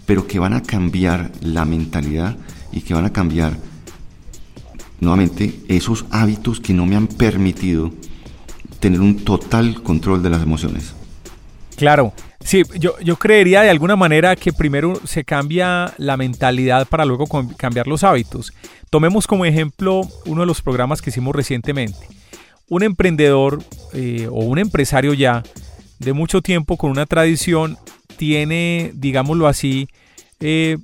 pero 0.07 0.27
que 0.27 0.39
van 0.39 0.55
a 0.55 0.63
cambiar 0.63 1.33
la 1.43 1.65
mentalidad 1.65 2.37
y 2.73 2.81
que 2.81 2.95
van 2.95 3.05
a 3.05 3.13
cambiar 3.13 3.57
nuevamente 5.01 5.61
esos 5.69 6.05
hábitos 6.11 6.61
que 6.61 6.75
no 6.75 6.87
me 6.87 6.97
han 6.97 7.07
permitido 7.07 7.93
tener 8.81 9.01
un 9.01 9.25
total 9.25 9.83
control 9.83 10.23
de 10.23 10.31
las 10.31 10.43
emociones. 10.43 10.95
Claro, 11.77 12.13
sí, 12.41 12.63
yo, 12.79 12.99
yo 13.01 13.17
creería 13.17 13.63
de 13.63 13.71
alguna 13.71 13.97
manera 13.97 14.37
que 14.37 14.53
primero 14.53 15.01
se 15.05 15.25
cambia 15.25 15.95
la 15.97 16.17
mentalidad 16.17 16.87
para 16.89 17.05
luego 17.05 17.27
cambiar 17.57 17.87
los 17.87 18.05
hábitos. 18.05 18.53
Tomemos 18.91 19.27
como 19.27 19.45
ejemplo 19.45 20.03
uno 20.27 20.43
de 20.43 20.47
los 20.47 20.63
programas 20.63 21.01
que 21.01 21.11
hicimos 21.11 21.35
recientemente. 21.35 22.09
Un 22.69 22.83
emprendedor 22.83 23.63
eh, 23.93 24.29
o 24.31 24.45
un 24.45 24.59
empresario 24.59 25.15
ya 25.15 25.43
de 25.99 26.13
mucho 26.13 26.43
tiempo 26.43 26.77
con 26.77 26.91
una 26.91 27.07
tradición 27.07 27.79
tiene, 28.17 28.93
digámoslo 28.95 29.47
así, 29.47 29.89
eh, 30.41 30.79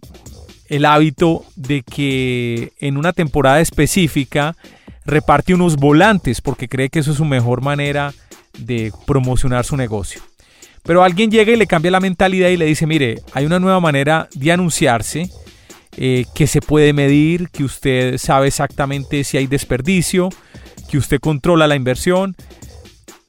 el 0.68 0.84
hábito 0.84 1.44
de 1.56 1.82
que 1.82 2.72
en 2.78 2.96
una 2.96 3.12
temporada 3.12 3.60
específica 3.60 4.56
reparte 5.06 5.54
unos 5.54 5.76
volantes 5.76 6.40
porque 6.40 6.68
cree 6.68 6.88
que 6.88 6.98
eso 6.98 7.12
es 7.12 7.16
su 7.18 7.24
mejor 7.24 7.62
manera 7.62 8.12
de 8.58 8.92
promocionar 9.06 9.64
su 9.64 9.76
negocio. 9.76 10.20
Pero 10.82 11.02
alguien 11.02 11.30
llega 11.30 11.52
y 11.52 11.56
le 11.56 11.66
cambia 11.66 11.90
la 11.90 12.00
mentalidad 12.00 12.48
y 12.48 12.56
le 12.56 12.64
dice, 12.64 12.86
mire, 12.86 13.22
hay 13.32 13.44
una 13.44 13.58
nueva 13.58 13.80
manera 13.80 14.28
de 14.34 14.52
anunciarse 14.52 15.30
eh, 15.96 16.26
que 16.34 16.46
se 16.46 16.60
puede 16.60 16.92
medir, 16.92 17.48
que 17.48 17.64
usted 17.64 18.18
sabe 18.18 18.48
exactamente 18.48 19.24
si 19.24 19.36
hay 19.36 19.46
desperdicio, 19.46 20.28
que 20.88 20.98
usted 20.98 21.18
controla 21.18 21.66
la 21.66 21.74
inversión 21.74 22.36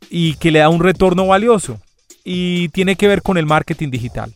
y 0.09 0.35
que 0.35 0.51
le 0.51 0.59
da 0.59 0.69
un 0.69 0.81
retorno 0.81 1.25
valioso. 1.25 1.79
Y 2.23 2.69
tiene 2.69 2.95
que 2.95 3.07
ver 3.07 3.21
con 3.21 3.37
el 3.37 3.45
marketing 3.45 3.89
digital. 3.89 4.33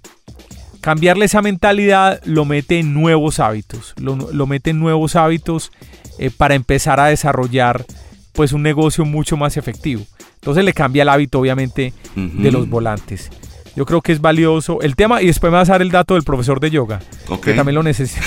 Cambiarle 0.81 1.25
esa 1.25 1.41
mentalidad 1.41 2.21
lo 2.25 2.43
mete 2.43 2.79
en 2.79 2.93
nuevos 2.93 3.39
hábitos, 3.39 3.93
lo, 3.97 4.47
mete 4.47 4.71
en 4.71 4.79
nuevos 4.79 5.15
hábitos 5.15 5.71
eh, 6.17 6.31
para 6.35 6.55
empezar 6.55 6.99
a 6.99 7.05
desarrollar 7.05 7.85
pues 8.33 8.51
un 8.51 8.63
negocio 8.63 9.05
mucho 9.05 9.37
más 9.37 9.57
efectivo. 9.57 10.03
Entonces 10.35 10.65
le 10.65 10.73
cambia 10.73 11.03
el 11.03 11.09
hábito 11.09 11.39
obviamente 11.39 11.93
de 12.15 12.51
los 12.51 12.67
volantes. 12.67 13.29
Yo 13.75 13.85
creo 13.85 14.01
que 14.01 14.11
es 14.11 14.19
valioso 14.19 14.81
el 14.81 14.95
tema 14.95 15.21
y 15.21 15.27
después 15.27 15.51
me 15.51 15.57
vas 15.57 15.69
a 15.69 15.73
dar 15.73 15.81
el 15.81 15.91
dato 15.91 16.15
del 16.15 16.23
profesor 16.23 16.59
de 16.59 16.71
yoga, 16.71 16.99
que 17.43 17.53
también 17.53 17.75
lo 17.75 17.83
necesito. 17.83 18.25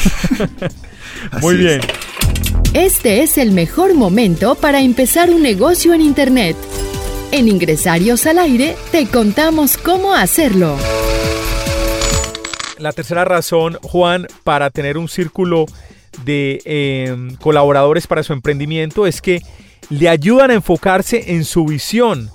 Muy 1.40 1.56
bien. 1.56 1.80
Este 2.72 3.22
es 3.22 3.36
el 3.36 3.52
mejor 3.52 3.94
momento 3.94 4.54
para 4.54 4.80
empezar 4.80 5.30
un 5.30 5.42
negocio 5.42 5.92
en 5.92 6.00
Internet. 6.00 6.56
En 7.32 7.48
Ingresarios 7.48 8.26
al 8.26 8.38
Aire 8.38 8.76
te 8.90 9.06
contamos 9.06 9.76
cómo 9.76 10.14
hacerlo. 10.14 10.76
La 12.84 12.92
tercera 12.92 13.24
razón, 13.24 13.78
Juan, 13.80 14.26
para 14.42 14.68
tener 14.68 14.98
un 14.98 15.08
círculo 15.08 15.64
de 16.26 16.60
em, 16.66 17.34
colaboradores 17.36 18.06
para 18.06 18.22
su 18.22 18.34
emprendimiento 18.34 19.06
es 19.06 19.22
que 19.22 19.40
le 19.88 20.10
ayudan 20.10 20.50
a 20.50 20.54
enfocarse 20.54 21.32
en 21.32 21.46
su 21.46 21.64
visión. 21.64 22.28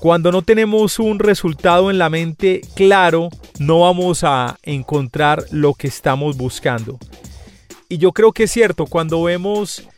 Cuando 0.00 0.30
no 0.32 0.42
tenemos 0.42 0.98
un 0.98 1.18
resultado 1.18 1.90
en 1.90 1.96
la 1.96 2.10
mente 2.10 2.60
claro, 2.76 3.30
no 3.58 3.80
vamos 3.80 4.22
a 4.22 4.58
encontrar 4.64 5.46
lo 5.50 5.72
que 5.72 5.86
estamos 5.86 6.36
buscando. 6.36 6.98
Y 7.88 7.96
yo 7.96 8.12
creo 8.12 8.32
que 8.32 8.42
es 8.42 8.50
cierto, 8.50 8.84
cuando 8.84 9.22
vemos 9.22 9.88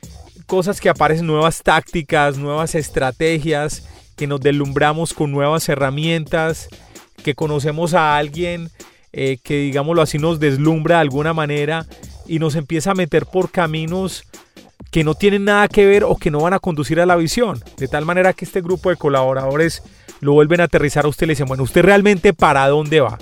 cosas 0.47 0.81
que 0.81 0.91
aparecen, 0.91 1.27
nuevas 1.27 1.65
tácticas, 1.65 2.39
nuevas 2.39 2.77
estrategias, 2.77 3.83
que 4.15 4.29
nos 4.29 4.41
deslumbramos 4.41 5.13
con 5.13 5.33
nuevas 5.33 5.69
herramientas, 5.69 6.69
que 7.25 7.35
conocemos 7.35 7.95
a 7.95 8.17
alguien 8.17 8.71
eh, 9.19 9.39
que 9.43 9.57
digámoslo 9.57 10.03
así 10.03 10.19
nos 10.19 10.39
deslumbra 10.39 10.97
de 10.97 11.01
alguna 11.01 11.33
manera 11.33 11.87
y 12.27 12.39
nos 12.39 12.55
empieza 12.55 12.91
a 12.91 12.95
meter 12.95 13.25
por 13.25 13.51
caminos 13.51 14.25
que 14.91 15.05
no 15.05 15.15
tienen 15.15 15.47
nada 15.47 15.69
que 15.69 15.87
ver 15.87 16.05
o 16.05 16.17
que 16.17 16.31
no 16.31 16.41
van 16.41 16.53
a 16.53 16.59
conducir 16.59 17.01
a 17.01 17.07
la 17.07 17.17
visión. 17.17 17.59
De 17.79 17.89
tal 17.89 18.05
manera 18.05 18.35
que 18.35 18.45
este 18.45 18.61
grupo 18.61 18.91
de 18.91 18.97
colaboradores 18.97 19.83
lo 20.21 20.35
vuelven 20.35 20.61
a 20.61 20.65
aterrizar 20.65 21.07
a 21.07 21.09
usted 21.09 21.25
y 21.25 21.29
le 21.29 21.33
dicen, 21.33 21.47
bueno, 21.47 21.63
¿usted 21.63 21.83
realmente 21.83 22.35
para 22.35 22.69
dónde 22.69 23.01
va? 23.01 23.17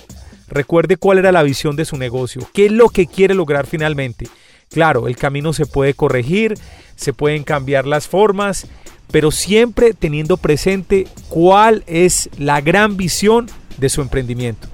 Recuerde 0.49 0.97
cuál 0.97 1.19
era 1.19 1.31
la 1.31 1.45
visión 1.45 1.77
de 1.77 1.85
su 1.85 1.97
negocio, 1.97 2.43
qué 2.53 2.67
es 2.67 2.73
lo 2.73 2.89
que 2.89 3.07
quiere 3.07 3.35
lograr 3.35 3.65
finalmente. 3.65 4.27
Claro, 4.71 5.07
el 5.07 5.17
camino 5.17 5.53
se 5.53 5.65
puede 5.65 5.95
corregir, 5.95 6.55
se 6.97 7.13
pueden 7.13 7.45
cambiar 7.45 7.87
las 7.87 8.09
formas, 8.09 8.67
pero 9.13 9.31
siempre 9.31 9.95
teniendo 9.95 10.39
presente 10.39 11.07
cuál 11.29 11.85
es 11.87 12.31
la 12.37 12.61
gran 12.61 12.97
visión 12.97 13.49
de 13.79 13.89
su 13.89 14.03
emprendimiento. 14.03 14.67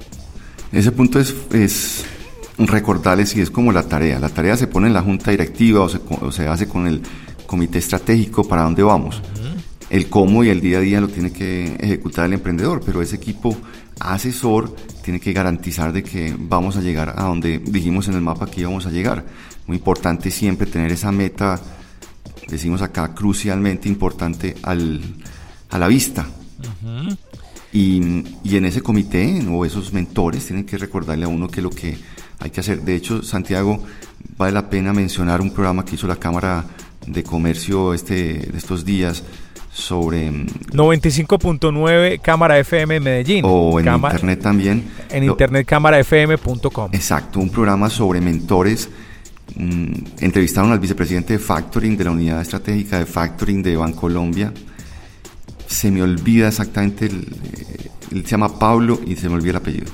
Ese 0.73 0.93
punto 0.93 1.19
es, 1.19 1.35
es 1.53 2.05
recordarles 2.59 3.35
y 3.37 3.41
es 3.41 3.50
como 3.50 3.73
la 3.73 3.83
tarea. 3.83 4.19
La 4.19 4.29
tarea 4.29 4.57
se 4.57 4.67
pone 4.67 4.87
en 4.87 4.95
la 4.95 5.03
junta 5.03 5.31
directiva 5.31 5.81
o 5.83 6.33
se, 6.33 6.49
hace 6.49 6.69
con 6.69 6.87
el 6.87 7.03
comité 7.47 7.79
estratégico 7.79 8.45
para 8.45 8.62
dónde 8.62 8.83
vamos. 8.83 9.23
El 9.89 10.09
cómo 10.09 10.45
y 10.45 10.50
el 10.50 10.61
día 10.61 10.79
a 10.79 10.81
día 10.81 11.00
lo 11.00 11.09
tiene 11.09 11.33
que 11.33 11.75
ejecutar 11.81 12.27
el 12.27 12.35
emprendedor, 12.35 12.81
pero 12.85 13.03
ese 13.03 13.17
equipo 13.17 13.57
asesor 13.99 14.75
tiene 15.03 15.19
que 15.19 15.33
garantizar 15.33 15.93
de 15.93 16.05
que 16.05 16.35
vamos 16.39 16.77
a 16.77 16.81
llegar 16.81 17.15
a 17.17 17.25
donde 17.25 17.59
dijimos 17.59 18.07
en 18.07 18.15
el 18.15 18.21
mapa 18.21 18.47
que 18.47 18.61
íbamos 18.61 18.87
a 18.87 18.91
llegar. 18.91 19.25
Muy 19.67 19.79
importante 19.79 20.31
siempre 20.31 20.69
tener 20.69 20.93
esa 20.93 21.11
meta, 21.11 21.61
decimos 22.49 22.83
acá, 22.83 23.15
crucialmente 23.15 23.89
importante 23.89 24.55
al, 24.62 25.00
a 25.71 25.79
la 25.79 25.89
vista. 25.89 26.27
Y, 27.73 28.25
y, 28.43 28.57
en 28.57 28.65
ese 28.65 28.83
comité 28.83 29.45
o 29.49 29.65
esos 29.65 29.93
mentores 29.93 30.47
tienen 30.47 30.65
que 30.65 30.77
recordarle 30.77 31.25
a 31.25 31.29
uno 31.29 31.47
que 31.47 31.62
lo 31.62 31.71
que 31.71 31.97
hay 32.41 32.50
que 32.50 32.61
hacer. 32.61 32.83
De 32.83 32.97
hecho, 32.97 33.23
Santiago, 33.23 33.81
vale 34.37 34.53
la 34.53 34.69
pena 34.69 34.93
mencionar 34.93 35.41
un 35.41 35.53
programa 35.53 35.85
que 35.85 35.95
hizo 35.95 36.09
la 36.09 36.17
Cámara 36.17 36.65
de 37.07 37.23
Comercio 37.23 37.95
este, 37.95 38.15
de 38.39 38.59
estos 38.59 38.85
días 38.85 39.23
sobre... 39.73 40.31
95.9 40.31 42.19
mm, 42.19 42.23
Cámara 42.23 42.59
FM 42.59 42.97
en 42.97 43.03
Medellín. 43.03 43.45
O 43.47 43.79
en 43.79 43.87
internet 43.87 44.41
también. 44.41 44.91
En 45.11 45.25
internet 45.25 45.67
cámarafm.com. 45.67 46.91
Exacto, 46.93 47.41
un 47.41 47.50
programa 47.50 47.89
sobre 47.89 48.21
mentores. 48.21 48.89
Mm, 49.55 49.93
entrevistaron 50.21 50.73
al 50.73 50.79
vicepresidente 50.79 51.35
de 51.35 51.39
Factoring 51.39 51.97
de 51.97 52.05
la 52.05 52.11
Unidad 52.11 52.41
Estratégica 52.41 52.99
de 52.99 53.07
Factoring 53.07 53.62
de 53.62 53.77
Bancolombia 53.77 54.53
se 55.71 55.91
me 55.91 56.03
olvida 56.03 56.49
exactamente, 56.49 57.07
el, 57.07 57.29
eh, 57.55 57.91
él 58.11 58.25
se 58.25 58.33
llama 58.33 58.59
Pablo 58.59 59.00
y 59.07 59.17
se 59.17 59.29
me 59.29 59.37
olvida 59.37 59.50
el 59.50 59.57
apellido. 59.57 59.91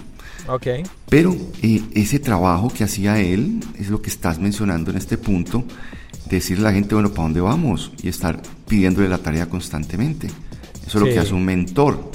Ok. 0.49 0.67
Pero 1.09 1.37
eh, 1.63 1.83
ese 1.95 2.19
trabajo 2.19 2.69
que 2.69 2.85
hacía 2.85 3.21
él 3.21 3.61
es 3.79 3.89
lo 3.89 4.01
que 4.01 4.09
estás 4.09 4.39
mencionando 4.39 4.91
en 4.91 4.97
este 4.97 5.19
punto, 5.19 5.65
decirle 6.31 6.67
a 6.67 6.71
la 6.71 6.75
gente, 6.75 6.95
bueno, 6.95 7.11
¿para 7.11 7.25
dónde 7.25 7.41
vamos? 7.41 7.93
Y 8.03 8.09
estar 8.09 8.41
pidiéndole 8.67 9.09
la 9.09 9.19
tarea 9.19 9.49
constantemente. 9.49 10.29
Eso 10.87 10.99
es 10.99 11.05
lo 11.05 11.13
que 11.13 11.19
hace 11.19 11.35
un 11.35 11.45
mentor. 11.45 12.11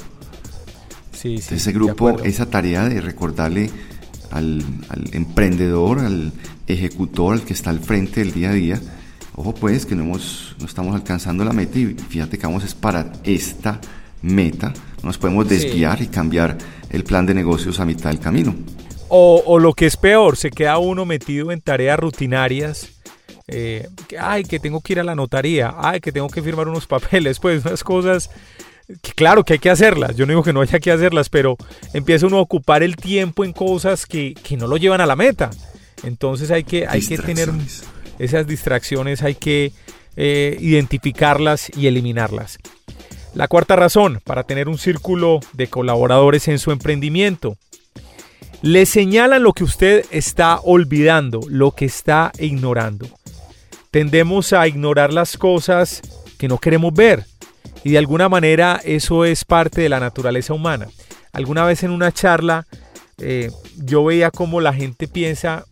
Sí, 1.12 1.38
sí, 1.38 1.56
ese 1.56 1.72
grupo, 1.72 2.20
esa 2.24 2.50
tarea 2.50 2.89
de 2.89 3.00
recordarle 3.00 3.70
al, 4.32 4.63
al 4.89 5.10
emprendedor, 5.13 6.00
al 6.00 6.34
ejecutor, 6.65 7.34
al 7.34 7.41
que 7.44 7.53
está 7.53 7.70
al 7.70 7.80
frente 7.80 8.22
del 8.22 8.34
día 8.34 8.50
a 8.50 8.53
día, 8.53 8.82
Ojo 9.41 9.55
pues 9.55 9.88
que 9.88 9.95
no, 9.95 10.03
hemos, 10.03 10.55
no 10.60 10.67
estamos 10.67 10.93
alcanzando 10.93 11.43
la 11.43 11.51
meta 11.51 11.79
y 11.79 11.95
fíjate 11.95 12.38
que 12.38 12.45
vamos 12.45 12.63
a 12.63 12.79
para 12.79 13.12
esta 13.24 13.81
meta. 14.21 14.71
Nos 15.01 15.17
podemos 15.17 15.50
desviar 15.50 16.00
y 16.00 16.05
cambiar 16.10 16.60
el 16.91 17.03
plan 17.03 17.25
de 17.25 17.33
negocios 17.33 17.79
a 17.79 17.86
mitad 17.86 18.12
del 18.12 18.19
camino. 18.19 18.53
O, 19.10 19.57
lo 19.57 19.74
que 19.74 19.88
es 19.88 19.98
peor, 19.98 20.38
se 20.38 20.51
queda 20.51 20.77
uno 20.77 21.07
metido 21.07 21.51
en 21.51 21.60
tareas 21.60 21.98
rutinarias. 21.98 22.91
Eh, 23.48 23.89
que, 24.07 24.19
ay, 24.19 24.43
que 24.43 24.60
tengo 24.60 24.79
que 24.79 24.93
ir 24.93 25.00
a 25.00 25.03
la 25.03 25.15
notaría. 25.15 25.74
Ay, 25.75 26.01
que 26.01 26.12
tengo 26.12 26.29
que 26.29 26.43
firmar 26.43 26.67
unos 26.67 26.86
papeles. 26.86 27.39
Pues 27.39 27.65
unas 27.65 27.83
cosas 27.83 28.29
que 29.01 29.13
claro 29.13 29.43
que 29.43 29.53
hay 29.53 29.60
que 29.60 29.71
hacerlas. 29.71 30.15
Yo 30.15 30.27
no 30.27 30.33
digo 30.33 30.43
que 30.43 30.53
no 30.53 30.62
haya 30.62 30.79
que 30.79 30.91
hacerlas, 30.91 31.29
pero 31.29 31.57
empieza 31.93 32.27
uno 32.27 32.38
a 32.38 32.41
ocupar 32.41 32.83
el 32.83 32.95
tiempo 32.95 33.43
en 33.43 33.53
cosas 33.53 34.05
que, 34.05 34.36
que 34.36 34.55
no 34.55 34.67
lo 34.67 34.77
llevan 34.77 35.01
a 35.01 35.07
la 35.07 35.15
meta. 35.15 35.50
Entonces 36.03 36.51
hay 36.51 36.63
que, 36.63 36.86
hay 36.88 37.01
que 37.01 37.17
tener 37.17 37.51
esas 38.22 38.46
distracciones 38.46 39.24
hay 39.24 39.36
que 39.36 39.72
eh, 40.16 40.58
identificarlas 40.60 41.72
y 41.75 41.88
eliminarlas. 41.88 42.60
La 43.34 43.48
cuarta 43.48 43.75
razón 43.75 44.22
para 44.24 44.44
tener 44.44 44.70
un 44.70 44.78
círculo 44.78 45.40
de 45.54 45.68
colaboradores 45.68 46.48
en 46.48 46.60
su 46.60 46.72
emprendimiento. 46.72 47.58
Le 48.62 48.86
señalan 48.86 49.42
lo 49.42 49.54
que 49.54 49.63
usted 49.63 50.06
está 50.12 50.60
olvidando, 50.60 51.40
lo 51.48 51.72
que 51.72 51.86
está 51.86 52.32
ignorando. 52.38 53.08
Tendemos 53.90 54.54
a 54.54 54.68
ignorar 54.68 55.12
las 55.12 55.38
cosas 55.38 56.01
que 56.38 56.48
no 56.48 56.60
queremos 56.60 56.94
ver. 56.94 57.25
Y 57.84 57.92
de 57.92 57.98
alguna 57.98 58.30
manera 58.30 58.80
eso 58.84 59.25
es 59.25 59.46
parte 59.46 59.82
de 59.82 59.90
la 59.90 60.00
naturaleza 60.00 60.54
humana. 60.54 60.88
Alguna 61.32 61.66
vez 61.66 61.82
en 61.84 61.92
una 61.92 62.12
charla 62.12 62.68
eh, 63.18 63.50
yo 63.78 64.04
veía 64.04 64.30
como 64.30 64.62
la 64.62 64.74
gente 64.74 65.08
piensa 65.08 65.66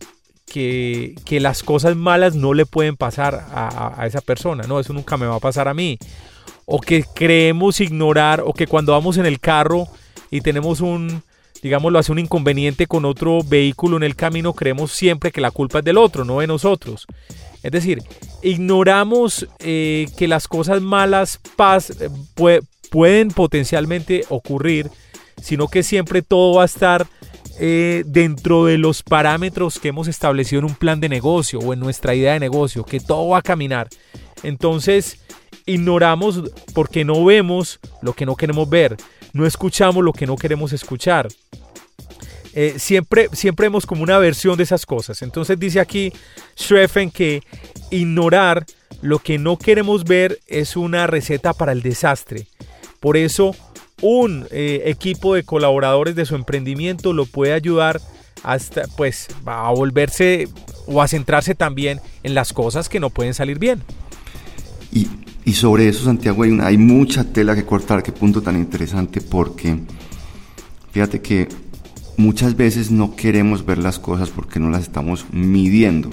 que, 0.50 1.38
las 1.40 1.62
cosas 1.62 1.96
malas 1.96 2.34
no 2.34 2.52
le 2.54 2.66
pueden 2.66 2.96
pasar 2.96 3.46
a, 3.52 4.04
esa 4.06 4.20
persona. 4.20 4.64
No, 4.66 4.80
eso 4.80 4.92
nunca 4.92 5.16
me 5.16 5.26
va 5.26 5.36
a 5.36 5.40
pasar 5.40 5.68
a 5.68 5.74
mí. 5.74 5.98
O 6.66 6.80
que 6.80 7.04
creemos 7.14 7.80
ignorar, 7.80 8.42
o 8.44 8.52
que 8.52 8.66
cuando 8.66 8.92
vamos 8.92 9.16
en 9.16 9.26
el 9.26 9.40
carro 9.40 9.86
y 10.30 10.40
tenemos 10.40 10.80
un, 10.80 11.22
digámoslo 11.62 11.98
hace 11.98 12.12
un 12.12 12.18
inconveniente 12.18 12.86
con 12.86 13.04
otro 13.04 13.42
vehículo 13.42 13.96
en 13.96 14.02
el 14.02 14.16
camino, 14.16 14.52
creemos 14.52 14.92
siempre 14.92 15.32
que 15.32 15.40
la 15.40 15.50
culpa 15.50 15.78
es 15.78 15.84
del 15.84 15.98
otro, 15.98 16.24
no 16.24 16.40
de 16.40 16.46
nosotros. 16.46 17.06
Es 17.62 17.72
decir, 17.72 18.02
ignoramos 18.42 19.46
eh, 19.60 20.08
que 20.16 20.28
las 20.28 20.48
cosas 20.48 20.80
malas 20.80 21.40
eh, 21.98 22.60
pueden 22.90 23.28
potencialmente 23.28 24.24
ocurrir, 24.28 24.90
sino 25.40 25.68
que 25.68 25.82
siempre 25.82 26.22
todo 26.22 26.56
va 26.56 26.62
a 26.62 26.66
estar 26.66 27.06
eh, 27.62 28.04
dentro 28.06 28.64
de 28.64 28.78
los 28.78 29.02
parámetros 29.02 29.78
que 29.78 29.88
hemos 29.88 30.08
establecido 30.08 30.60
en 30.60 30.64
un 30.64 30.74
plan 30.74 30.98
de 30.98 31.10
negocio 31.10 31.58
o 31.58 31.74
en 31.74 31.80
nuestra 31.80 32.14
idea 32.14 32.32
de 32.32 32.40
negocio, 32.40 32.84
que 32.84 33.00
todo 33.00 33.28
va 33.28 33.38
a 33.38 33.42
caminar. 33.42 33.88
Entonces, 34.42 35.18
ignoramos 35.66 36.42
porque 36.72 37.04
no 37.04 37.22
vemos 37.22 37.78
lo 38.00 38.14
que 38.14 38.24
no 38.24 38.34
queremos 38.34 38.70
ver, 38.70 38.96
no 39.34 39.44
escuchamos 39.44 40.02
lo 40.02 40.14
que 40.14 40.26
no 40.26 40.36
queremos 40.36 40.72
escuchar. 40.72 41.28
Eh, 42.54 42.76
siempre, 42.78 43.28
siempre 43.34 43.66
vemos 43.66 43.84
como 43.84 44.04
una 44.04 44.16
versión 44.16 44.56
de 44.56 44.62
esas 44.62 44.86
cosas. 44.86 45.20
Entonces 45.20 45.58
dice 45.60 45.80
aquí 45.80 46.14
Schreffen 46.58 47.10
que 47.10 47.42
ignorar 47.90 48.64
lo 49.02 49.18
que 49.18 49.36
no 49.36 49.58
queremos 49.58 50.04
ver 50.04 50.40
es 50.46 50.76
una 50.76 51.06
receta 51.06 51.52
para 51.52 51.72
el 51.72 51.82
desastre. 51.82 52.46
Por 53.00 53.18
eso 53.18 53.54
un 54.02 54.46
eh, 54.50 54.82
equipo 54.86 55.34
de 55.34 55.42
colaboradores 55.42 56.14
de 56.14 56.24
su 56.24 56.34
emprendimiento 56.34 57.12
lo 57.12 57.26
puede 57.26 57.52
ayudar 57.52 58.00
hasta 58.42 58.84
pues 58.96 59.28
a 59.44 59.70
volverse 59.70 60.48
o 60.86 61.02
a 61.02 61.08
centrarse 61.08 61.54
también 61.54 62.00
en 62.22 62.34
las 62.34 62.52
cosas 62.52 62.88
que 62.88 63.00
no 63.00 63.10
pueden 63.10 63.34
salir 63.34 63.58
bien. 63.58 63.82
Y, 64.92 65.08
sobre 65.52 65.88
eso, 65.88 66.04
Santiago, 66.04 66.44
hay, 66.44 66.56
hay 66.60 66.78
mucha 66.78 67.24
tela 67.24 67.56
que 67.56 67.64
cortar, 67.64 68.04
qué 68.04 68.12
punto 68.12 68.40
tan 68.40 68.56
interesante, 68.56 69.20
porque 69.20 69.78
fíjate 70.92 71.20
que 71.20 71.48
muchas 72.16 72.56
veces 72.56 72.92
no 72.92 73.16
queremos 73.16 73.66
ver 73.66 73.78
las 73.78 73.98
cosas 73.98 74.30
porque 74.30 74.60
no 74.60 74.70
las 74.70 74.82
estamos 74.82 75.26
midiendo. 75.32 76.08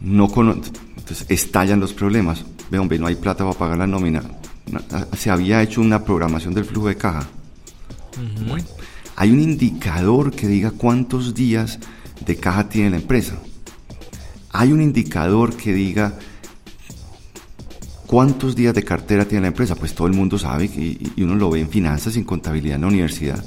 No 0.00 0.26
entonces 0.26 1.26
estallan 1.28 1.80
los 1.80 1.92
problemas. 1.92 2.44
Ve, 2.70 2.78
hombre, 2.78 2.98
no 2.98 3.06
hay 3.06 3.16
plata 3.16 3.44
para 3.44 3.58
pagar 3.58 3.78
la 3.78 3.86
nómina 3.86 4.22
se 5.16 5.30
había 5.30 5.62
hecho 5.62 5.80
una 5.80 6.04
programación 6.04 6.54
del 6.54 6.64
flujo 6.64 6.88
de 6.88 6.96
caja. 6.96 7.26
hay 9.16 9.30
un 9.30 9.40
indicador 9.40 10.32
que 10.32 10.46
diga 10.46 10.70
cuántos 10.72 11.34
días 11.34 11.78
de 12.24 12.36
caja 12.36 12.68
tiene 12.68 12.90
la 12.90 12.96
empresa. 12.96 13.36
Hay 14.50 14.72
un 14.72 14.82
indicador 14.82 15.56
que 15.56 15.72
diga 15.72 16.14
cuántos 18.06 18.56
días 18.56 18.74
de 18.74 18.82
cartera 18.82 19.26
tiene 19.26 19.42
la 19.42 19.48
empresa. 19.48 19.74
Pues 19.74 19.94
todo 19.94 20.06
el 20.06 20.14
mundo 20.14 20.38
sabe 20.38 20.64
y, 20.66 21.12
y 21.16 21.22
uno 21.22 21.34
lo 21.34 21.50
ve 21.50 21.60
en 21.60 21.68
finanzas 21.68 22.16
y 22.16 22.20
en 22.20 22.24
contabilidad 22.24 22.76
en 22.76 22.82
la 22.82 22.88
universidad. 22.88 23.42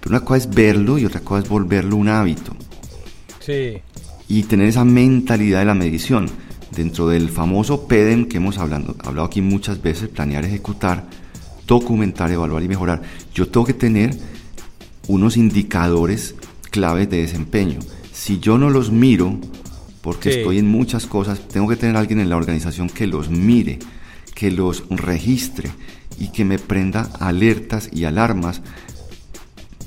Pero 0.00 0.16
una 0.16 0.24
cosa 0.24 0.38
es 0.38 0.54
verlo 0.54 0.98
y 0.98 1.06
otra 1.06 1.20
cosa 1.20 1.44
es 1.44 1.48
volverlo 1.48 1.96
un 1.96 2.08
hábito. 2.08 2.54
Sí. 3.40 3.78
Y 4.28 4.42
tener 4.44 4.68
esa 4.68 4.84
mentalidad 4.84 5.60
de 5.60 5.64
la 5.66 5.74
medición 5.74 6.28
dentro 6.74 7.08
del 7.08 7.28
famoso 7.28 7.86
PEDEM 7.86 8.26
que 8.26 8.38
hemos 8.38 8.58
hablado, 8.58 8.96
hablado 9.00 9.26
aquí 9.26 9.40
muchas 9.40 9.80
veces, 9.82 10.08
planear, 10.08 10.44
ejecutar, 10.44 11.04
documentar, 11.66 12.30
evaluar 12.30 12.62
y 12.62 12.68
mejorar, 12.68 13.02
yo 13.34 13.48
tengo 13.48 13.66
que 13.66 13.74
tener 13.74 14.16
unos 15.08 15.36
indicadores 15.36 16.34
claves 16.70 17.08
de 17.10 17.18
desempeño. 17.18 17.78
Si 18.12 18.38
yo 18.38 18.58
no 18.58 18.70
los 18.70 18.90
miro, 18.90 19.38
porque 20.02 20.40
estoy 20.40 20.58
en 20.58 20.68
muchas 20.68 21.06
cosas, 21.06 21.48
tengo 21.48 21.68
que 21.68 21.76
tener 21.76 21.96
alguien 21.96 22.20
en 22.20 22.28
la 22.28 22.36
organización 22.36 22.88
que 22.88 23.06
los 23.06 23.30
mire, 23.30 23.78
que 24.34 24.50
los 24.50 24.84
registre 24.90 25.70
y 26.18 26.28
que 26.28 26.44
me 26.44 26.58
prenda 26.58 27.10
alertas 27.20 27.88
y 27.92 28.04
alarmas 28.04 28.62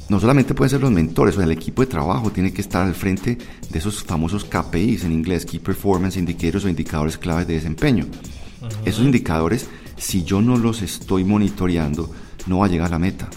no 0.09 0.19
solamente 0.19 0.53
pueden 0.53 0.69
ser 0.69 0.81
los 0.81 0.91
mentores, 0.91 1.37
o 1.37 1.41
el 1.41 1.51
equipo 1.51 1.81
de 1.81 1.87
trabajo 1.87 2.31
tiene 2.31 2.53
que 2.53 2.61
estar 2.61 2.85
al 2.85 2.95
frente 2.95 3.37
de 3.69 3.79
esos 3.79 4.03
famosos 4.03 4.45
KPIs 4.45 5.03
en 5.03 5.11
inglés, 5.11 5.45
Key 5.45 5.59
Performance 5.59 6.17
Indicators 6.17 6.65
o 6.65 6.69
indicadores 6.69 7.17
claves 7.17 7.47
de 7.47 7.55
desempeño. 7.55 8.05
Esos 8.85 9.05
indicadores, 9.05 9.67
si 9.97 10.23
yo 10.23 10.41
no 10.41 10.57
los 10.57 10.81
estoy 10.81 11.23
monitoreando, 11.23 12.09
no 12.45 12.59
va 12.59 12.67
a 12.67 12.69
llegar 12.69 12.87
a 12.87 12.91
la 12.91 12.99
meta. 12.99 13.29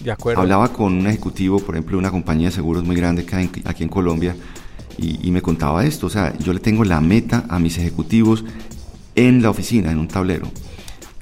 De 0.00 0.10
acuerdo. 0.10 0.42
Hablaba 0.42 0.72
con 0.72 0.92
un 0.92 1.06
ejecutivo, 1.06 1.58
por 1.58 1.74
ejemplo, 1.74 1.96
de 1.96 2.00
una 2.00 2.10
compañía 2.10 2.48
de 2.48 2.54
seguros 2.54 2.84
muy 2.84 2.96
grande 2.96 3.24
que 3.24 3.36
hay 3.36 3.50
aquí 3.64 3.82
en 3.82 3.88
Colombia, 3.88 4.36
y, 4.98 5.26
y 5.26 5.30
me 5.30 5.42
contaba 5.42 5.84
esto. 5.84 6.06
O 6.06 6.10
sea, 6.10 6.36
yo 6.38 6.52
le 6.52 6.60
tengo 6.60 6.84
la 6.84 7.00
meta 7.00 7.46
a 7.48 7.58
mis 7.58 7.78
ejecutivos 7.78 8.44
en 9.14 9.42
la 9.42 9.50
oficina, 9.50 9.90
en 9.90 9.98
un 9.98 10.08
tablero. 10.08 10.50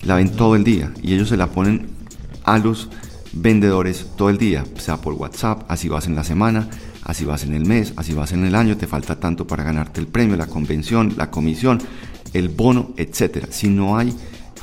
La 0.02 0.16
ven 0.16 0.36
todo 0.36 0.56
el 0.56 0.64
día 0.64 0.92
y 1.02 1.14
ellos 1.14 1.30
se 1.30 1.36
la 1.36 1.46
ponen 1.46 1.86
a 2.44 2.58
los 2.58 2.90
vendedores 3.34 4.06
todo 4.16 4.30
el 4.30 4.38
día, 4.38 4.64
sea 4.78 4.98
por 4.98 5.14
WhatsApp, 5.14 5.64
así 5.68 5.88
vas 5.88 6.06
en 6.06 6.14
la 6.14 6.24
semana, 6.24 6.68
así 7.02 7.24
vas 7.24 7.44
en 7.44 7.54
el 7.54 7.66
mes, 7.66 7.92
así 7.96 8.14
vas 8.14 8.32
en 8.32 8.44
el 8.44 8.54
año, 8.54 8.76
te 8.76 8.86
falta 8.86 9.18
tanto 9.18 9.46
para 9.46 9.64
ganarte 9.64 10.00
el 10.00 10.06
premio, 10.06 10.36
la 10.36 10.46
convención, 10.46 11.14
la 11.16 11.30
comisión, 11.30 11.80
el 12.32 12.48
bono, 12.48 12.92
etcétera. 12.96 13.48
Si 13.50 13.68
no 13.68 13.96
hay 13.96 14.14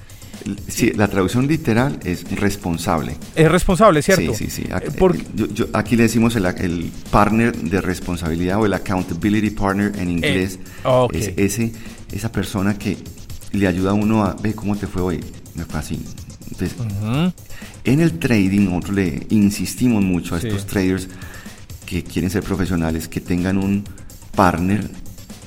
Sí, 0.67 0.91
la 0.93 1.07
traducción 1.07 1.47
literal 1.47 1.99
es 2.03 2.29
responsable. 2.31 3.15
Es 3.35 3.51
responsable, 3.51 4.01
¿cierto? 4.01 4.33
Sí, 4.33 4.49
sí, 4.49 4.63
sí. 4.63 4.69
Aquí, 4.71 4.87
eh, 4.87 5.67
aquí 5.73 5.95
le 5.95 6.03
decimos 6.03 6.35
el, 6.35 6.91
partner 7.09 7.55
de 7.55 7.81
responsabilidad 7.81 8.59
o 8.59 8.65
el 8.65 8.73
accountability 8.73 9.51
partner 9.51 9.93
en 9.97 10.09
eh, 10.09 10.11
inglés. 10.11 10.59
es 11.13 11.33
ese, 11.37 11.71
esa 12.11 12.31
persona 12.31 12.77
que 12.77 12.97
le 13.51 13.67
ayuda 13.67 13.91
a 13.91 13.93
uno 13.93 14.23
a 14.23 14.33
ver 14.33 14.55
cómo 14.55 14.75
te 14.75 14.87
fue 14.87 15.01
hoy. 15.01 15.19
Me 15.55 15.65
fue 15.65 15.79
así. 15.79 15.99
Entonces, 16.49 16.75
en 17.83 17.99
el 17.99 18.19
trading 18.19 18.65
nosotros 18.65 18.95
le 18.95 19.27
insistimos 19.29 20.03
mucho 20.03 20.35
a 20.35 20.37
estos 20.39 20.65
traders 20.65 21.07
que 21.85 22.03
quieren 22.03 22.29
ser 22.29 22.43
profesionales 22.43 23.07
que 23.07 23.19
tengan 23.21 23.57
un 23.57 23.83
partner 24.35 24.89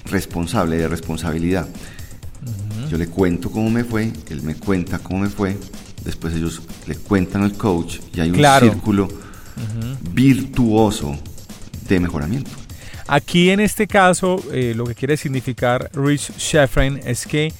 responsable 0.05 0.77
de 0.77 0.89
responsabilidad. 0.89 1.69
Yo 2.95 2.99
le 2.99 3.09
cuento 3.09 3.51
cómo 3.51 3.71
me 3.71 3.83
fue, 3.83 4.13
él 4.31 4.43
me 4.43 4.55
cuenta 4.55 5.01
cómo 5.01 5.19
me 5.19 5.29
fue, 5.29 5.57
después 6.05 6.33
ellos 6.33 6.63
le 6.87 6.95
cuentan 6.95 7.43
al 7.43 7.55
coach 7.55 7.99
y 8.15 8.21
hay 8.21 8.31
un 8.31 8.37
círculo 8.61 9.09
virtuoso 10.13 11.19
de 11.89 11.99
mejoramiento. 11.99 12.53
Aquí 13.09 13.51
en 13.51 13.59
este 13.59 13.89
caso, 13.89 14.41
eh, 14.53 14.75
lo 14.77 14.85
que 14.85 14.95
quiere 14.95 15.17
significar 15.17 15.91
Rich 15.93 16.37
Sheffrin 16.39 17.01
es 17.05 17.27
que 17.27 17.53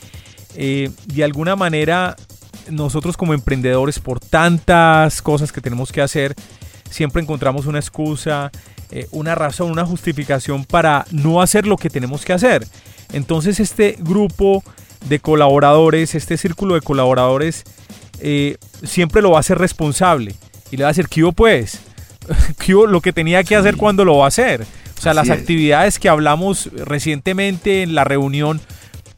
eh, 0.55 0.93
de 1.07 1.25
alguna 1.25 1.57
manera 1.57 2.15
nosotros 2.71 3.17
como 3.17 3.35
emprendedores, 3.35 3.99
por 3.99 4.21
tantas 4.21 5.21
cosas 5.21 5.51
que 5.51 5.61
tenemos 5.61 5.91
que 5.91 6.01
hacer, 6.01 6.37
siempre 6.89 7.21
encontramos 7.21 7.67
una 7.67 7.81
excusa 7.81 8.53
eh, 8.93 9.09
una 9.11 9.35
razón, 9.35 9.73
una 9.73 9.85
justificación 9.85 10.65
para 10.65 11.07
no 11.11 11.43
hacer 11.43 11.67
lo 11.67 11.77
que 11.77 11.91
tenemos 11.91 12.25
que 12.25 12.33
hacer. 12.33 12.65
Entonces 13.13 13.59
este 13.59 13.97
grupo 13.99 14.63
de 15.09 15.21
colaboradores, 15.21 16.15
este 16.15 16.37
círculo 16.37 16.75
de 16.75 16.81
colaboradores, 16.81 17.65
eh, 18.21 18.57
siempre 18.83 19.23
lo 19.23 19.33
va 19.33 19.39
a 19.39 19.41
hacer 19.41 19.59
responsable. 19.59 20.35
Y 20.71 20.77
le 20.77 20.85
va 20.85 20.89
a 20.89 20.93
decir, 20.93 21.09
¿qué 21.09 21.23
hubo 21.23 21.33
pues? 21.33 21.81
¿Qué 22.59 22.73
lo 22.73 23.01
que 23.01 23.13
tenía 23.13 23.45
que 23.45 23.57
hacer 23.57 23.77
cuando 23.77 24.05
lo 24.05 24.19
va 24.19 24.25
a 24.27 24.29
hacer? 24.29 24.67
O 24.99 25.01
sea, 25.01 25.13
las 25.13 25.29
actividades 25.29 25.99
que 25.99 26.09
hablamos 26.09 26.71
recientemente 26.73 27.83
en 27.83 27.95
la 27.95 28.05
reunión, 28.05 28.61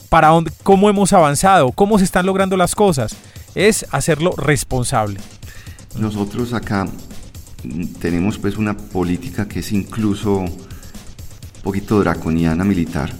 para 0.08 0.28
dónde, 0.28 0.50
cómo 0.62 0.90
hemos 0.90 1.12
avanzado, 1.12 1.70
cómo 1.72 1.98
se 1.98 2.04
están 2.04 2.26
logrando 2.26 2.56
las 2.56 2.74
cosas, 2.74 3.14
es 3.54 3.86
hacerlo 3.92 4.32
responsable. 4.36 5.20
Nosotros 5.96 6.52
acá 6.52 6.88
tenemos 8.00 8.38
pues 8.38 8.56
una 8.56 8.76
política 8.76 9.46
que 9.46 9.60
es 9.60 9.72
incluso 9.72 10.38
un 10.38 10.52
poquito 11.62 12.00
draconiana 12.00 12.64
militar 12.64 13.12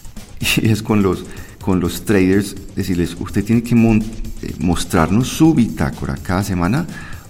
y 0.62 0.70
es 0.70 0.82
con 0.82 1.02
los, 1.02 1.24
con 1.70 1.78
los 1.78 2.04
traders 2.04 2.56
decirles, 2.74 3.16
usted 3.20 3.44
tiene 3.44 3.62
que 3.62 3.76
eh, 3.76 4.54
mostrarnos 4.58 5.28
su 5.28 5.54
bitácora 5.54 6.16
cada 6.20 6.42
semana 6.42 6.84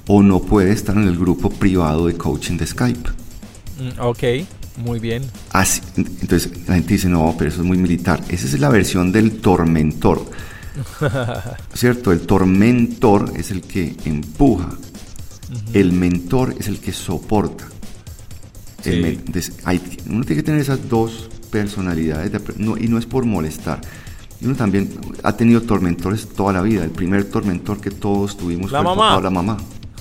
o 0.07 0.23
no 0.23 0.41
puede 0.41 0.73
estar 0.73 0.97
en 0.97 1.03
el 1.03 1.19
grupo 1.19 1.51
privado 1.51 2.07
de 2.07 2.15
coaching 2.15 2.57
de 2.57 2.67
Skype. 2.67 3.11
Mm, 3.79 4.01
ok, 4.01 4.23
muy 4.79 4.99
bien. 4.99 5.25
Así, 5.53 5.83
entonces 5.95 6.67
la 6.67 6.77
gente 6.77 6.95
dice, 6.95 7.11
no, 7.11 7.35
pero 7.37 7.51
eso 7.51 7.61
es 7.61 7.67
muy 7.67 7.77
militar. 7.77 8.23
Esa 8.31 8.47
es 8.47 8.59
la 8.59 8.71
versión 8.71 9.13
del 9.13 9.43
tormentor. 9.43 10.25
¿Cierto? 11.75 12.11
El 12.11 12.21
tormentor 12.23 13.35
es 13.37 13.51
el 13.51 13.61
que 13.61 13.95
empuja, 14.07 14.71
el 15.75 15.93
mentor 15.93 16.55
es 16.59 16.67
el 16.67 16.79
que 16.79 16.93
soporta. 16.93 17.67
uno 18.87 20.25
tiene 20.25 20.25
que 20.25 20.43
tener 20.43 20.63
esas 20.63 20.89
dos 20.89 21.29
personalidades 21.51 22.33
y 22.79 22.89
no 22.89 22.97
es 22.97 23.05
por 23.05 23.27
molestar. 23.27 23.83
Uno 24.43 24.55
también 24.55 24.91
ha 25.23 25.33
tenido 25.37 25.61
tormentores 25.63 26.29
toda 26.29 26.53
la 26.53 26.63
vida. 26.63 26.85
El 26.85 26.91
primer 26.91 27.25
tormentor 27.25 27.81
que 27.81 27.91
todos 27.91 28.37
tuvimos 28.37 28.73
la 28.73 28.83
fue 28.83 28.97
mamá. 28.97 29.21
la 29.21 29.31
mamá. 29.31 29.57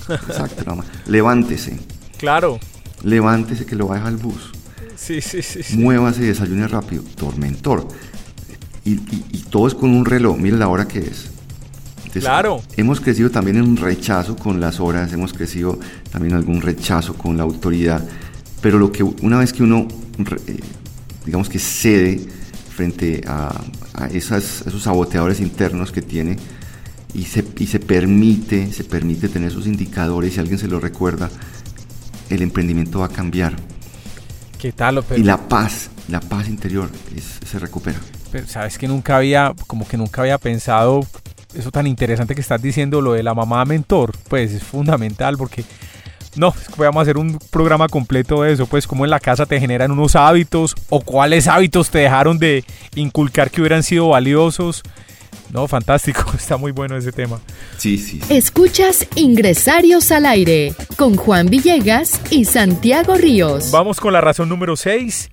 Exacto, 0.08 0.62
la 0.64 0.74
mamá. 0.74 0.84
Levántese. 1.06 1.78
Claro. 2.18 2.58
Levántese 3.02 3.66
que 3.66 3.76
lo 3.76 3.88
va 3.88 3.96
a 3.96 3.98
dejar 3.98 4.12
al 4.12 4.18
bus. 4.18 4.52
Sí, 4.96 5.20
sí, 5.20 5.42
sí. 5.42 5.76
Muévase 5.76 6.22
y 6.22 6.26
desayune 6.26 6.68
rápido. 6.68 7.02
Tormentor. 7.16 7.86
Y, 8.84 8.96
todo 9.50 9.68
es 9.68 9.74
con 9.74 9.90
un 9.90 10.04
reloj. 10.04 10.38
Mire 10.38 10.56
la 10.56 10.68
hora 10.68 10.88
que 10.88 11.00
es 11.00 11.30
claro. 12.18 12.62
Hemos 12.76 13.00
crecido 13.00 13.30
también 13.30 13.56
en 13.56 13.62
un 13.62 13.76
rechazo 13.76 14.36
con 14.36 14.60
las 14.60 14.80
horas, 14.80 15.12
hemos 15.12 15.32
crecido 15.32 15.78
también 16.10 16.32
en 16.32 16.38
algún 16.38 16.60
rechazo 16.60 17.14
con 17.14 17.36
la 17.36 17.44
autoridad, 17.44 18.04
pero 18.60 18.78
lo 18.78 18.90
que 18.90 19.02
una 19.02 19.38
vez 19.38 19.52
que 19.52 19.62
uno, 19.62 19.86
eh, 20.46 20.60
digamos 21.24 21.48
que 21.48 21.58
cede 21.58 22.20
frente 22.80 23.22
a, 23.26 23.52
esas, 24.10 24.62
esos 24.66 24.84
saboteadores 24.84 25.38
internos 25.40 25.92
que 25.92 26.00
tiene 26.00 26.38
y 27.12 27.24
se, 27.24 27.44
y 27.58 27.66
se 27.66 27.78
permite, 27.78 28.72
se 28.72 28.84
permite 28.84 29.28
tener 29.28 29.50
esos 29.50 29.66
indicadores, 29.66 30.32
si 30.32 30.40
alguien 30.40 30.58
se 30.58 30.66
lo 30.66 30.80
recuerda, 30.80 31.28
el 32.30 32.40
emprendimiento 32.40 33.00
va 33.00 33.06
a 33.06 33.08
cambiar. 33.10 33.52
¿Qué 34.58 34.72
tal? 34.72 35.04
Y 35.14 35.24
la 35.24 35.36
paz, 35.36 35.90
la 36.08 36.20
paz 36.20 36.48
interior 36.48 36.88
se 37.44 37.58
recupera. 37.58 37.98
Pero 38.32 38.46
sabes 38.46 38.78
que 38.78 38.88
nunca 38.88 39.18
había, 39.18 39.52
como 39.66 39.86
que 39.86 39.98
nunca 39.98 40.22
había 40.22 40.38
pensado 40.38 41.06
eso 41.52 41.70
tan 41.70 41.86
interesante 41.86 42.34
que 42.34 42.40
estás 42.40 42.62
diciendo, 42.62 43.02
lo 43.02 43.12
de 43.12 43.22
la 43.22 43.34
mamá 43.34 43.62
mentor, 43.66 44.16
pues 44.28 44.52
es 44.52 44.62
fundamental 44.62 45.36
porque 45.36 45.64
no, 46.36 46.54
vamos 46.76 47.00
a 47.00 47.02
hacer 47.02 47.18
un 47.18 47.38
programa 47.50 47.88
completo 47.88 48.42
de 48.42 48.52
eso, 48.52 48.66
pues 48.66 48.86
cómo 48.86 49.04
en 49.04 49.10
la 49.10 49.20
casa 49.20 49.46
te 49.46 49.58
generan 49.58 49.90
unos 49.90 50.14
hábitos 50.16 50.74
o 50.88 51.00
cuáles 51.00 51.48
hábitos 51.48 51.90
te 51.90 52.00
dejaron 52.00 52.38
de 52.38 52.64
inculcar 52.94 53.50
que 53.50 53.60
hubieran 53.60 53.82
sido 53.82 54.08
valiosos. 54.08 54.82
No, 55.52 55.66
fantástico, 55.66 56.24
está 56.36 56.56
muy 56.56 56.72
bueno 56.72 56.96
ese 56.96 57.12
tema. 57.12 57.40
Sí, 57.78 57.98
sí, 57.98 58.20
Escuchas 58.28 59.06
Ingresarios 59.16 60.12
al 60.12 60.26
Aire 60.26 60.74
con 60.96 61.16
Juan 61.16 61.46
Villegas 61.46 62.20
y 62.30 62.44
Santiago 62.44 63.16
Ríos. 63.16 63.70
Vamos 63.70 63.98
con 64.00 64.12
la 64.12 64.20
razón 64.20 64.48
número 64.48 64.76
6 64.76 65.30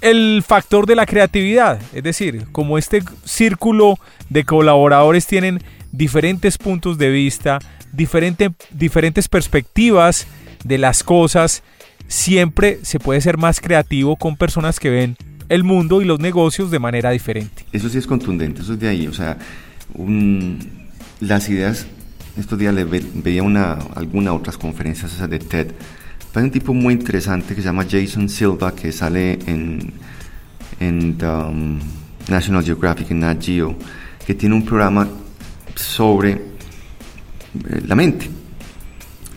el 0.00 0.42
factor 0.46 0.86
de 0.86 0.96
la 0.96 1.06
creatividad, 1.06 1.78
es 1.92 2.02
decir, 2.02 2.46
como 2.52 2.78
este 2.78 3.02
círculo 3.24 3.98
de 4.28 4.44
colaboradores 4.44 5.26
tienen 5.26 5.62
diferentes 5.92 6.56
puntos 6.56 6.96
de 6.98 7.10
vista, 7.10 7.58
diferentes 7.92 9.28
perspectivas 9.28 10.26
de 10.64 10.78
las 10.78 11.02
cosas, 11.02 11.62
siempre 12.08 12.80
se 12.82 12.98
puede 12.98 13.20
ser 13.20 13.38
más 13.38 13.60
creativo 13.60 14.16
con 14.16 14.36
personas 14.36 14.80
que 14.80 14.90
ven 14.90 15.16
el 15.48 15.64
mundo 15.64 16.00
y 16.00 16.04
los 16.04 16.20
negocios 16.20 16.70
de 16.70 16.78
manera 16.78 17.10
diferente. 17.10 17.64
Eso 17.72 17.88
sí 17.88 17.98
es 17.98 18.06
contundente, 18.06 18.62
eso 18.62 18.74
es 18.74 18.80
de 18.80 18.88
ahí, 18.88 19.06
o 19.06 19.12
sea, 19.12 19.36
las 21.20 21.48
ideas, 21.48 21.86
estos 22.38 22.58
días 22.58 22.74
le 22.74 22.84
veía 22.84 23.42
una, 23.42 23.74
alguna 23.94 24.32
otras 24.32 24.56
conferencias 24.56 25.28
de 25.28 25.38
TED, 25.38 25.72
hay 26.34 26.44
un 26.44 26.50
tipo 26.50 26.72
muy 26.72 26.94
interesante 26.94 27.54
que 27.54 27.60
se 27.60 27.66
llama 27.66 27.84
Jason 27.90 28.28
Silva, 28.28 28.72
que 28.74 28.92
sale 28.92 29.38
en, 29.46 29.92
en 30.78 31.18
um, 31.24 31.80
National 32.28 32.64
Geographic, 32.64 33.10
en 33.10 33.20
Nat 33.20 33.42
Geo, 33.42 33.76
que 34.24 34.34
tiene 34.34 34.54
un 34.54 34.64
programa 34.64 35.08
sobre 35.74 36.30
eh, 36.32 36.40
la 37.84 37.96
mente. 37.96 38.30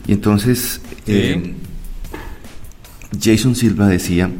Y 0.06 0.12
entonces 0.12 0.80
eh, 1.06 1.54
Jason 3.20 3.54
Silva 3.54 3.86
decía 3.88 4.30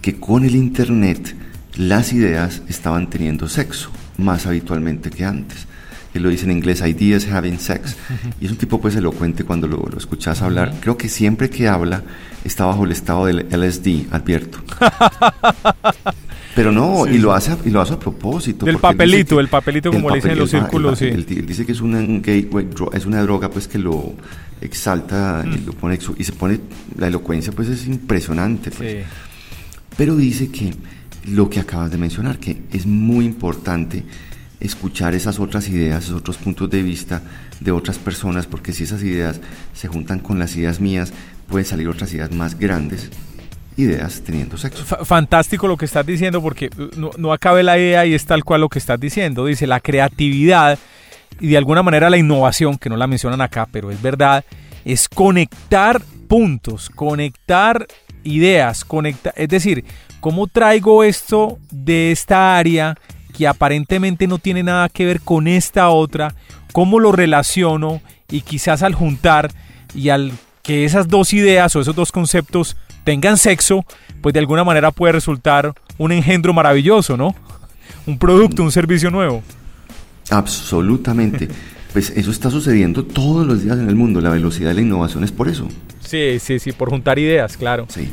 que 0.00 0.18
con 0.18 0.44
el 0.44 0.54
Internet 0.54 1.34
las 1.76 2.12
ideas 2.12 2.62
estaban 2.68 3.10
teniendo 3.10 3.48
sexo 3.48 3.90
más 4.16 4.46
habitualmente 4.46 5.10
que 5.10 5.24
antes 5.24 5.66
él 6.14 6.22
lo 6.22 6.28
dice 6.28 6.44
en 6.44 6.52
inglés, 6.52 6.80
ideas 6.80 7.26
having 7.26 7.58
sex. 7.58 7.96
Y 8.40 8.46
es 8.46 8.52
un 8.52 8.56
tipo 8.56 8.80
pues 8.80 8.94
elocuente 8.94 9.44
cuando 9.44 9.66
lo, 9.66 9.78
lo 9.78 9.98
escuchas 9.98 10.42
hablar. 10.42 10.72
Creo 10.80 10.96
que 10.96 11.08
siempre 11.08 11.50
que 11.50 11.68
habla 11.68 12.04
está 12.44 12.64
bajo 12.64 12.84
el 12.84 12.92
estado 12.92 13.26
del 13.26 13.46
LSD, 13.50 14.12
advierto. 14.12 14.62
Pero 16.54 16.70
no, 16.70 17.06
y, 17.06 17.18
lo 17.18 17.32
hace, 17.32 17.56
y 17.64 17.70
lo 17.70 17.80
hace 17.80 17.94
a 17.94 17.98
propósito. 17.98 18.64
Del 18.64 18.78
papelito, 18.78 19.40
el 19.40 19.48
papelito 19.48 19.90
como 19.90 20.10
le 20.10 20.16
dicen 20.16 20.32
en 20.32 20.38
los 20.38 20.50
círculos, 20.50 20.98
sí. 20.98 21.06
Él, 21.06 21.26
dice 21.26 21.66
que 21.66 21.72
es 21.72 21.80
una, 21.80 22.00
gateway, 22.00 22.68
es 22.92 23.06
una 23.06 23.20
droga 23.22 23.50
pues 23.50 23.66
que 23.66 23.78
lo 23.78 24.14
exalta 24.60 25.44
y 25.44 25.48
mm. 25.48 25.66
lo 25.66 25.72
pone, 25.72 25.98
y 26.16 26.24
se 26.24 26.32
pone, 26.32 26.60
la 26.96 27.08
elocuencia 27.08 27.52
pues 27.52 27.68
es 27.68 27.86
impresionante. 27.86 28.70
Pues. 28.70 29.04
Pero 29.96 30.16
dice 30.16 30.48
que 30.48 30.72
lo 31.26 31.50
que 31.50 31.60
acabas 31.60 31.90
de 31.90 31.98
mencionar, 31.98 32.38
que 32.38 32.62
es 32.72 32.86
muy 32.86 33.24
importante 33.24 34.04
escuchar 34.60 35.14
esas 35.14 35.40
otras 35.40 35.68
ideas, 35.68 36.04
esos 36.04 36.20
otros 36.20 36.36
puntos 36.36 36.70
de 36.70 36.82
vista 36.82 37.22
de 37.60 37.70
otras 37.72 37.98
personas, 37.98 38.46
porque 38.46 38.72
si 38.72 38.84
esas 38.84 39.02
ideas 39.02 39.40
se 39.74 39.88
juntan 39.88 40.20
con 40.20 40.38
las 40.38 40.56
ideas 40.56 40.80
mías, 40.80 41.12
pueden 41.48 41.66
salir 41.66 41.88
otras 41.88 42.12
ideas 42.14 42.32
más 42.32 42.58
grandes, 42.58 43.10
ideas 43.76 44.22
teniendo 44.24 44.56
sexo. 44.56 44.84
fantástico 45.04 45.66
lo 45.66 45.76
que 45.76 45.84
estás 45.84 46.06
diciendo, 46.06 46.40
porque 46.40 46.70
uh, 46.76 46.98
no, 46.98 47.10
no 47.16 47.32
acabe 47.32 47.62
la 47.62 47.78
idea 47.78 48.06
y 48.06 48.14
es 48.14 48.24
tal 48.24 48.44
cual 48.44 48.60
lo 48.60 48.68
que 48.68 48.78
estás 48.78 49.00
diciendo. 49.00 49.46
Dice, 49.46 49.66
la 49.66 49.80
creatividad 49.80 50.78
y 51.40 51.48
de 51.48 51.56
alguna 51.56 51.82
manera 51.82 52.10
la 52.10 52.16
innovación, 52.16 52.78
que 52.78 52.88
no 52.88 52.96
la 52.96 53.06
mencionan 53.06 53.40
acá, 53.40 53.66
pero 53.70 53.90
es 53.90 54.00
verdad, 54.00 54.44
es 54.84 55.08
conectar 55.08 56.00
puntos, 56.28 56.90
conectar 56.90 57.86
ideas, 58.22 58.84
conectar, 58.84 59.32
es 59.36 59.48
decir, 59.48 59.84
¿cómo 60.20 60.46
traigo 60.46 61.04
esto 61.04 61.58
de 61.70 62.12
esta 62.12 62.56
área 62.56 62.96
que 63.36 63.46
aparentemente 63.46 64.26
no 64.26 64.38
tiene 64.38 64.62
nada 64.62 64.88
que 64.88 65.04
ver 65.04 65.20
con 65.20 65.48
esta 65.48 65.88
otra, 65.88 66.34
cómo 66.72 67.00
lo 67.00 67.12
relaciono 67.12 68.00
y 68.30 68.42
quizás 68.42 68.82
al 68.82 68.94
juntar 68.94 69.50
y 69.94 70.08
al 70.08 70.32
que 70.62 70.84
esas 70.84 71.08
dos 71.08 71.32
ideas 71.32 71.74
o 71.76 71.80
esos 71.80 71.94
dos 71.94 72.12
conceptos 72.12 72.76
tengan 73.04 73.36
sexo, 73.38 73.84
pues 74.20 74.32
de 74.32 74.40
alguna 74.40 74.64
manera 74.64 74.90
puede 74.90 75.12
resultar 75.12 75.72
un 75.98 76.12
engendro 76.12 76.52
maravilloso, 76.52 77.16
¿no? 77.16 77.34
Un 78.06 78.18
producto, 78.18 78.62
un 78.62 78.72
servicio 78.72 79.10
nuevo. 79.10 79.42
Absolutamente. 80.30 81.48
Pues 81.94 82.10
eso 82.10 82.32
está 82.32 82.50
sucediendo 82.50 83.04
todos 83.04 83.46
los 83.46 83.62
días 83.62 83.78
en 83.78 83.88
el 83.88 83.94
mundo. 83.94 84.20
La 84.20 84.30
velocidad 84.30 84.70
de 84.70 84.74
la 84.74 84.80
innovación 84.80 85.22
es 85.22 85.30
por 85.30 85.46
eso. 85.46 85.68
Sí, 86.00 86.40
sí, 86.40 86.58
sí, 86.58 86.72
por 86.72 86.90
juntar 86.90 87.20
ideas, 87.20 87.56
claro. 87.56 87.86
Sí. 87.88 88.10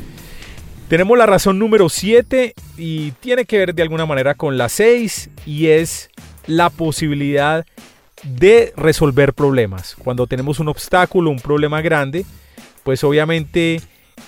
Tenemos 0.86 1.18
la 1.18 1.26
razón 1.26 1.58
número 1.58 1.88
7 1.88 2.54
y 2.78 3.10
tiene 3.18 3.44
que 3.44 3.58
ver 3.58 3.74
de 3.74 3.82
alguna 3.82 4.06
manera 4.06 4.34
con 4.34 4.56
la 4.56 4.68
6 4.68 5.30
y 5.46 5.66
es 5.66 6.10
la 6.46 6.70
posibilidad 6.70 7.66
de 8.22 8.72
resolver 8.76 9.34
problemas. 9.34 9.96
Cuando 9.98 10.28
tenemos 10.28 10.60
un 10.60 10.68
obstáculo, 10.68 11.30
un 11.30 11.40
problema 11.40 11.80
grande, 11.80 12.24
pues 12.84 13.02
obviamente 13.02 13.80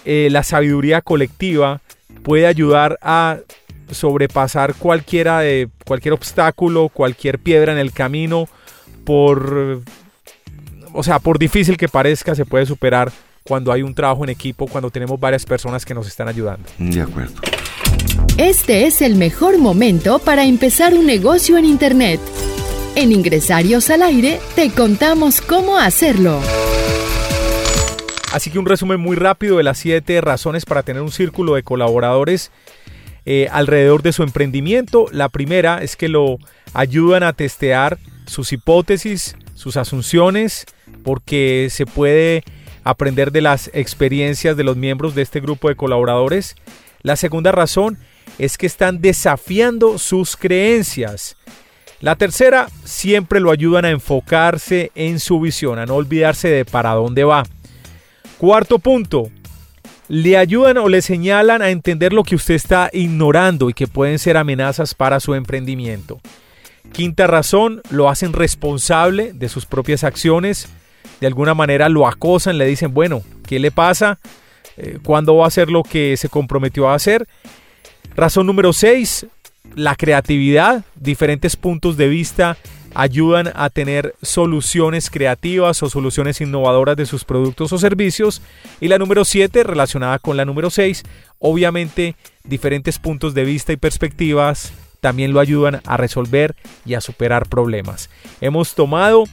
eh, 0.04 0.28
la 0.30 0.42
sabiduría 0.42 1.00
colectiva 1.00 1.80
puede 2.22 2.46
ayudar 2.46 2.98
a 3.02 3.38
sobrepasar 3.90 4.74
cualquiera 4.74 5.40
de 5.40 5.68
cualquier 5.84 6.14
obstáculo, 6.14 6.88
cualquier 6.88 7.38
piedra 7.38 7.72
en 7.72 7.78
el 7.78 7.92
camino, 7.92 8.48
por 9.04 9.82
o 10.94 11.02
sea, 11.02 11.18
por 11.18 11.38
difícil 11.38 11.76
que 11.76 11.88
parezca, 11.88 12.34
se 12.34 12.46
puede 12.46 12.66
superar 12.66 13.12
cuando 13.42 13.72
hay 13.72 13.82
un 13.82 13.94
trabajo 13.94 14.24
en 14.24 14.30
equipo, 14.30 14.66
cuando 14.66 14.90
tenemos 14.90 15.20
varias 15.20 15.44
personas 15.44 15.84
que 15.84 15.92
nos 15.92 16.06
están 16.06 16.28
ayudando. 16.28 16.66
De 16.78 17.00
acuerdo. 17.00 17.34
Este 18.38 18.86
es 18.86 19.02
el 19.02 19.16
mejor 19.16 19.58
momento 19.58 20.18
para 20.18 20.44
empezar 20.44 20.94
un 20.94 21.06
negocio 21.06 21.58
en 21.58 21.64
Internet. 21.64 22.20
En 22.94 23.12
Ingresarios 23.12 23.90
al 23.90 24.02
Aire 24.02 24.40
te 24.54 24.70
contamos 24.70 25.40
cómo 25.40 25.76
hacerlo. 25.76 26.40
Así 28.34 28.50
que 28.50 28.58
un 28.58 28.66
resumen 28.66 28.98
muy 28.98 29.14
rápido 29.14 29.58
de 29.58 29.62
las 29.62 29.78
siete 29.78 30.20
razones 30.20 30.64
para 30.64 30.82
tener 30.82 31.02
un 31.02 31.12
círculo 31.12 31.54
de 31.54 31.62
colaboradores 31.62 32.50
eh, 33.26 33.46
alrededor 33.52 34.02
de 34.02 34.12
su 34.12 34.24
emprendimiento. 34.24 35.06
La 35.12 35.28
primera 35.28 35.84
es 35.84 35.94
que 35.94 36.08
lo 36.08 36.38
ayudan 36.72 37.22
a 37.22 37.34
testear 37.34 37.96
sus 38.26 38.52
hipótesis, 38.52 39.36
sus 39.54 39.76
asunciones, 39.76 40.66
porque 41.04 41.68
se 41.70 41.86
puede 41.86 42.42
aprender 42.82 43.30
de 43.30 43.40
las 43.40 43.70
experiencias 43.72 44.56
de 44.56 44.64
los 44.64 44.76
miembros 44.76 45.14
de 45.14 45.22
este 45.22 45.38
grupo 45.38 45.68
de 45.68 45.76
colaboradores. 45.76 46.56
La 47.02 47.14
segunda 47.14 47.52
razón 47.52 47.98
es 48.40 48.58
que 48.58 48.66
están 48.66 49.00
desafiando 49.00 49.96
sus 49.96 50.36
creencias. 50.36 51.36
La 52.00 52.16
tercera, 52.16 52.66
siempre 52.82 53.38
lo 53.38 53.52
ayudan 53.52 53.84
a 53.84 53.90
enfocarse 53.90 54.90
en 54.96 55.20
su 55.20 55.38
visión, 55.38 55.78
a 55.78 55.86
no 55.86 55.94
olvidarse 55.94 56.48
de 56.48 56.64
para 56.64 56.94
dónde 56.94 57.22
va. 57.22 57.44
Cuarto 58.44 58.78
punto, 58.78 59.30
le 60.06 60.36
ayudan 60.36 60.76
o 60.76 60.90
le 60.90 61.00
señalan 61.00 61.62
a 61.62 61.70
entender 61.70 62.12
lo 62.12 62.24
que 62.24 62.34
usted 62.34 62.52
está 62.52 62.90
ignorando 62.92 63.70
y 63.70 63.72
que 63.72 63.86
pueden 63.86 64.18
ser 64.18 64.36
amenazas 64.36 64.94
para 64.94 65.18
su 65.18 65.32
emprendimiento. 65.32 66.20
Quinta 66.92 67.26
razón, 67.26 67.80
lo 67.88 68.10
hacen 68.10 68.34
responsable 68.34 69.32
de 69.32 69.48
sus 69.48 69.64
propias 69.64 70.04
acciones. 70.04 70.68
De 71.22 71.26
alguna 71.26 71.54
manera 71.54 71.88
lo 71.88 72.06
acosan, 72.06 72.58
le 72.58 72.66
dicen, 72.66 72.92
bueno, 72.92 73.22
¿qué 73.46 73.58
le 73.58 73.70
pasa? 73.70 74.18
Eh, 74.76 74.98
¿Cuándo 75.02 75.36
va 75.36 75.46
a 75.46 75.48
hacer 75.48 75.70
lo 75.70 75.82
que 75.82 76.18
se 76.18 76.28
comprometió 76.28 76.90
a 76.90 76.96
hacer? 76.96 77.26
Razón 78.14 78.46
número 78.46 78.74
6, 78.74 79.26
la 79.74 79.96
creatividad, 79.96 80.84
diferentes 80.96 81.56
puntos 81.56 81.96
de 81.96 82.08
vista 82.08 82.58
ayudan 82.94 83.50
a 83.54 83.70
tener 83.70 84.14
soluciones 84.22 85.10
creativas 85.10 85.82
o 85.82 85.90
soluciones 85.90 86.40
innovadoras 86.40 86.96
de 86.96 87.06
sus 87.06 87.24
productos 87.24 87.72
o 87.72 87.78
servicios. 87.78 88.40
Y 88.80 88.88
la 88.88 88.98
número 88.98 89.24
7, 89.24 89.64
relacionada 89.64 90.18
con 90.18 90.36
la 90.36 90.44
número 90.44 90.70
6, 90.70 91.02
obviamente 91.38 92.16
diferentes 92.44 92.98
puntos 92.98 93.34
de 93.34 93.44
vista 93.44 93.72
y 93.72 93.76
perspectivas 93.76 94.72
también 95.00 95.34
lo 95.34 95.40
ayudan 95.40 95.82
a 95.84 95.98
resolver 95.98 96.56
y 96.86 96.94
a 96.94 97.02
superar 97.02 97.46
problemas. 97.48 98.08
Hemos 98.40 98.74
tomado 98.74 99.24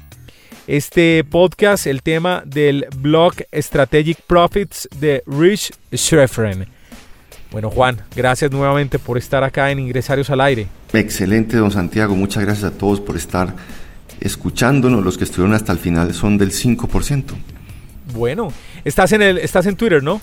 este 0.67 1.23
podcast, 1.23 1.87
el 1.87 2.01
tema 2.01 2.43
del 2.45 2.87
blog 2.97 3.35
Strategic 3.53 4.21
Profits 4.27 4.89
de 4.99 5.23
Rich 5.25 5.71
Schreffren. 5.93 6.67
Bueno, 7.51 7.69
Juan, 7.69 7.97
gracias 8.15 8.49
nuevamente 8.49 8.97
por 8.97 9.17
estar 9.17 9.43
acá 9.43 9.71
en 9.71 9.79
Ingresarios 9.79 10.29
al 10.29 10.39
Aire. 10.39 10.67
Excelente, 10.93 11.57
don 11.57 11.69
Santiago. 11.69 12.15
Muchas 12.15 12.43
gracias 12.43 12.71
a 12.71 12.77
todos 12.77 13.01
por 13.01 13.17
estar 13.17 13.53
escuchándonos. 14.21 15.03
Los 15.03 15.17
que 15.17 15.25
estuvieron 15.25 15.53
hasta 15.53 15.73
el 15.73 15.77
final 15.77 16.13
son 16.13 16.37
del 16.37 16.51
5%. 16.51 17.33
Bueno, 18.13 18.53
estás 18.85 19.11
en, 19.11 19.21
el, 19.21 19.37
estás 19.37 19.65
en 19.65 19.75
Twitter, 19.75 20.01
¿no? 20.01 20.21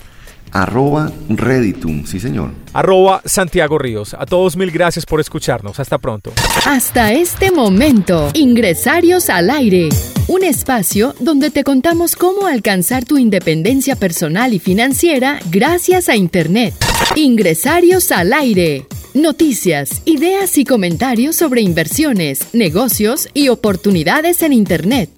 Arroba 0.51 1.11
Reditum, 1.29 2.05
sí 2.05 2.19
señor. 2.19 2.51
Arroba 2.73 3.21
Santiago 3.25 3.77
Ríos. 3.77 4.15
A 4.17 4.25
todos 4.25 4.55
mil 4.55 4.71
gracias 4.71 5.05
por 5.05 5.19
escucharnos. 5.19 5.79
Hasta 5.79 5.97
pronto. 5.97 6.31
Hasta 6.65 7.13
este 7.13 7.51
momento, 7.51 8.29
Ingresarios 8.33 9.29
al 9.29 9.49
Aire. 9.49 9.89
Un 10.27 10.43
espacio 10.43 11.15
donde 11.19 11.49
te 11.49 11.63
contamos 11.63 12.15
cómo 12.15 12.47
alcanzar 12.47 13.05
tu 13.05 13.17
independencia 13.17 13.95
personal 13.95 14.53
y 14.53 14.59
financiera 14.59 15.39
gracias 15.49 16.09
a 16.09 16.15
Internet. 16.15 16.73
Ingresarios 17.15 18.11
al 18.11 18.33
Aire. 18.33 18.85
Noticias, 19.15 20.03
ideas 20.05 20.57
y 20.59 20.65
comentarios 20.65 21.35
sobre 21.35 21.61
inversiones, 21.61 22.53
negocios 22.53 23.27
y 23.33 23.49
oportunidades 23.49 24.43
en 24.43 24.53
Internet. 24.53 25.09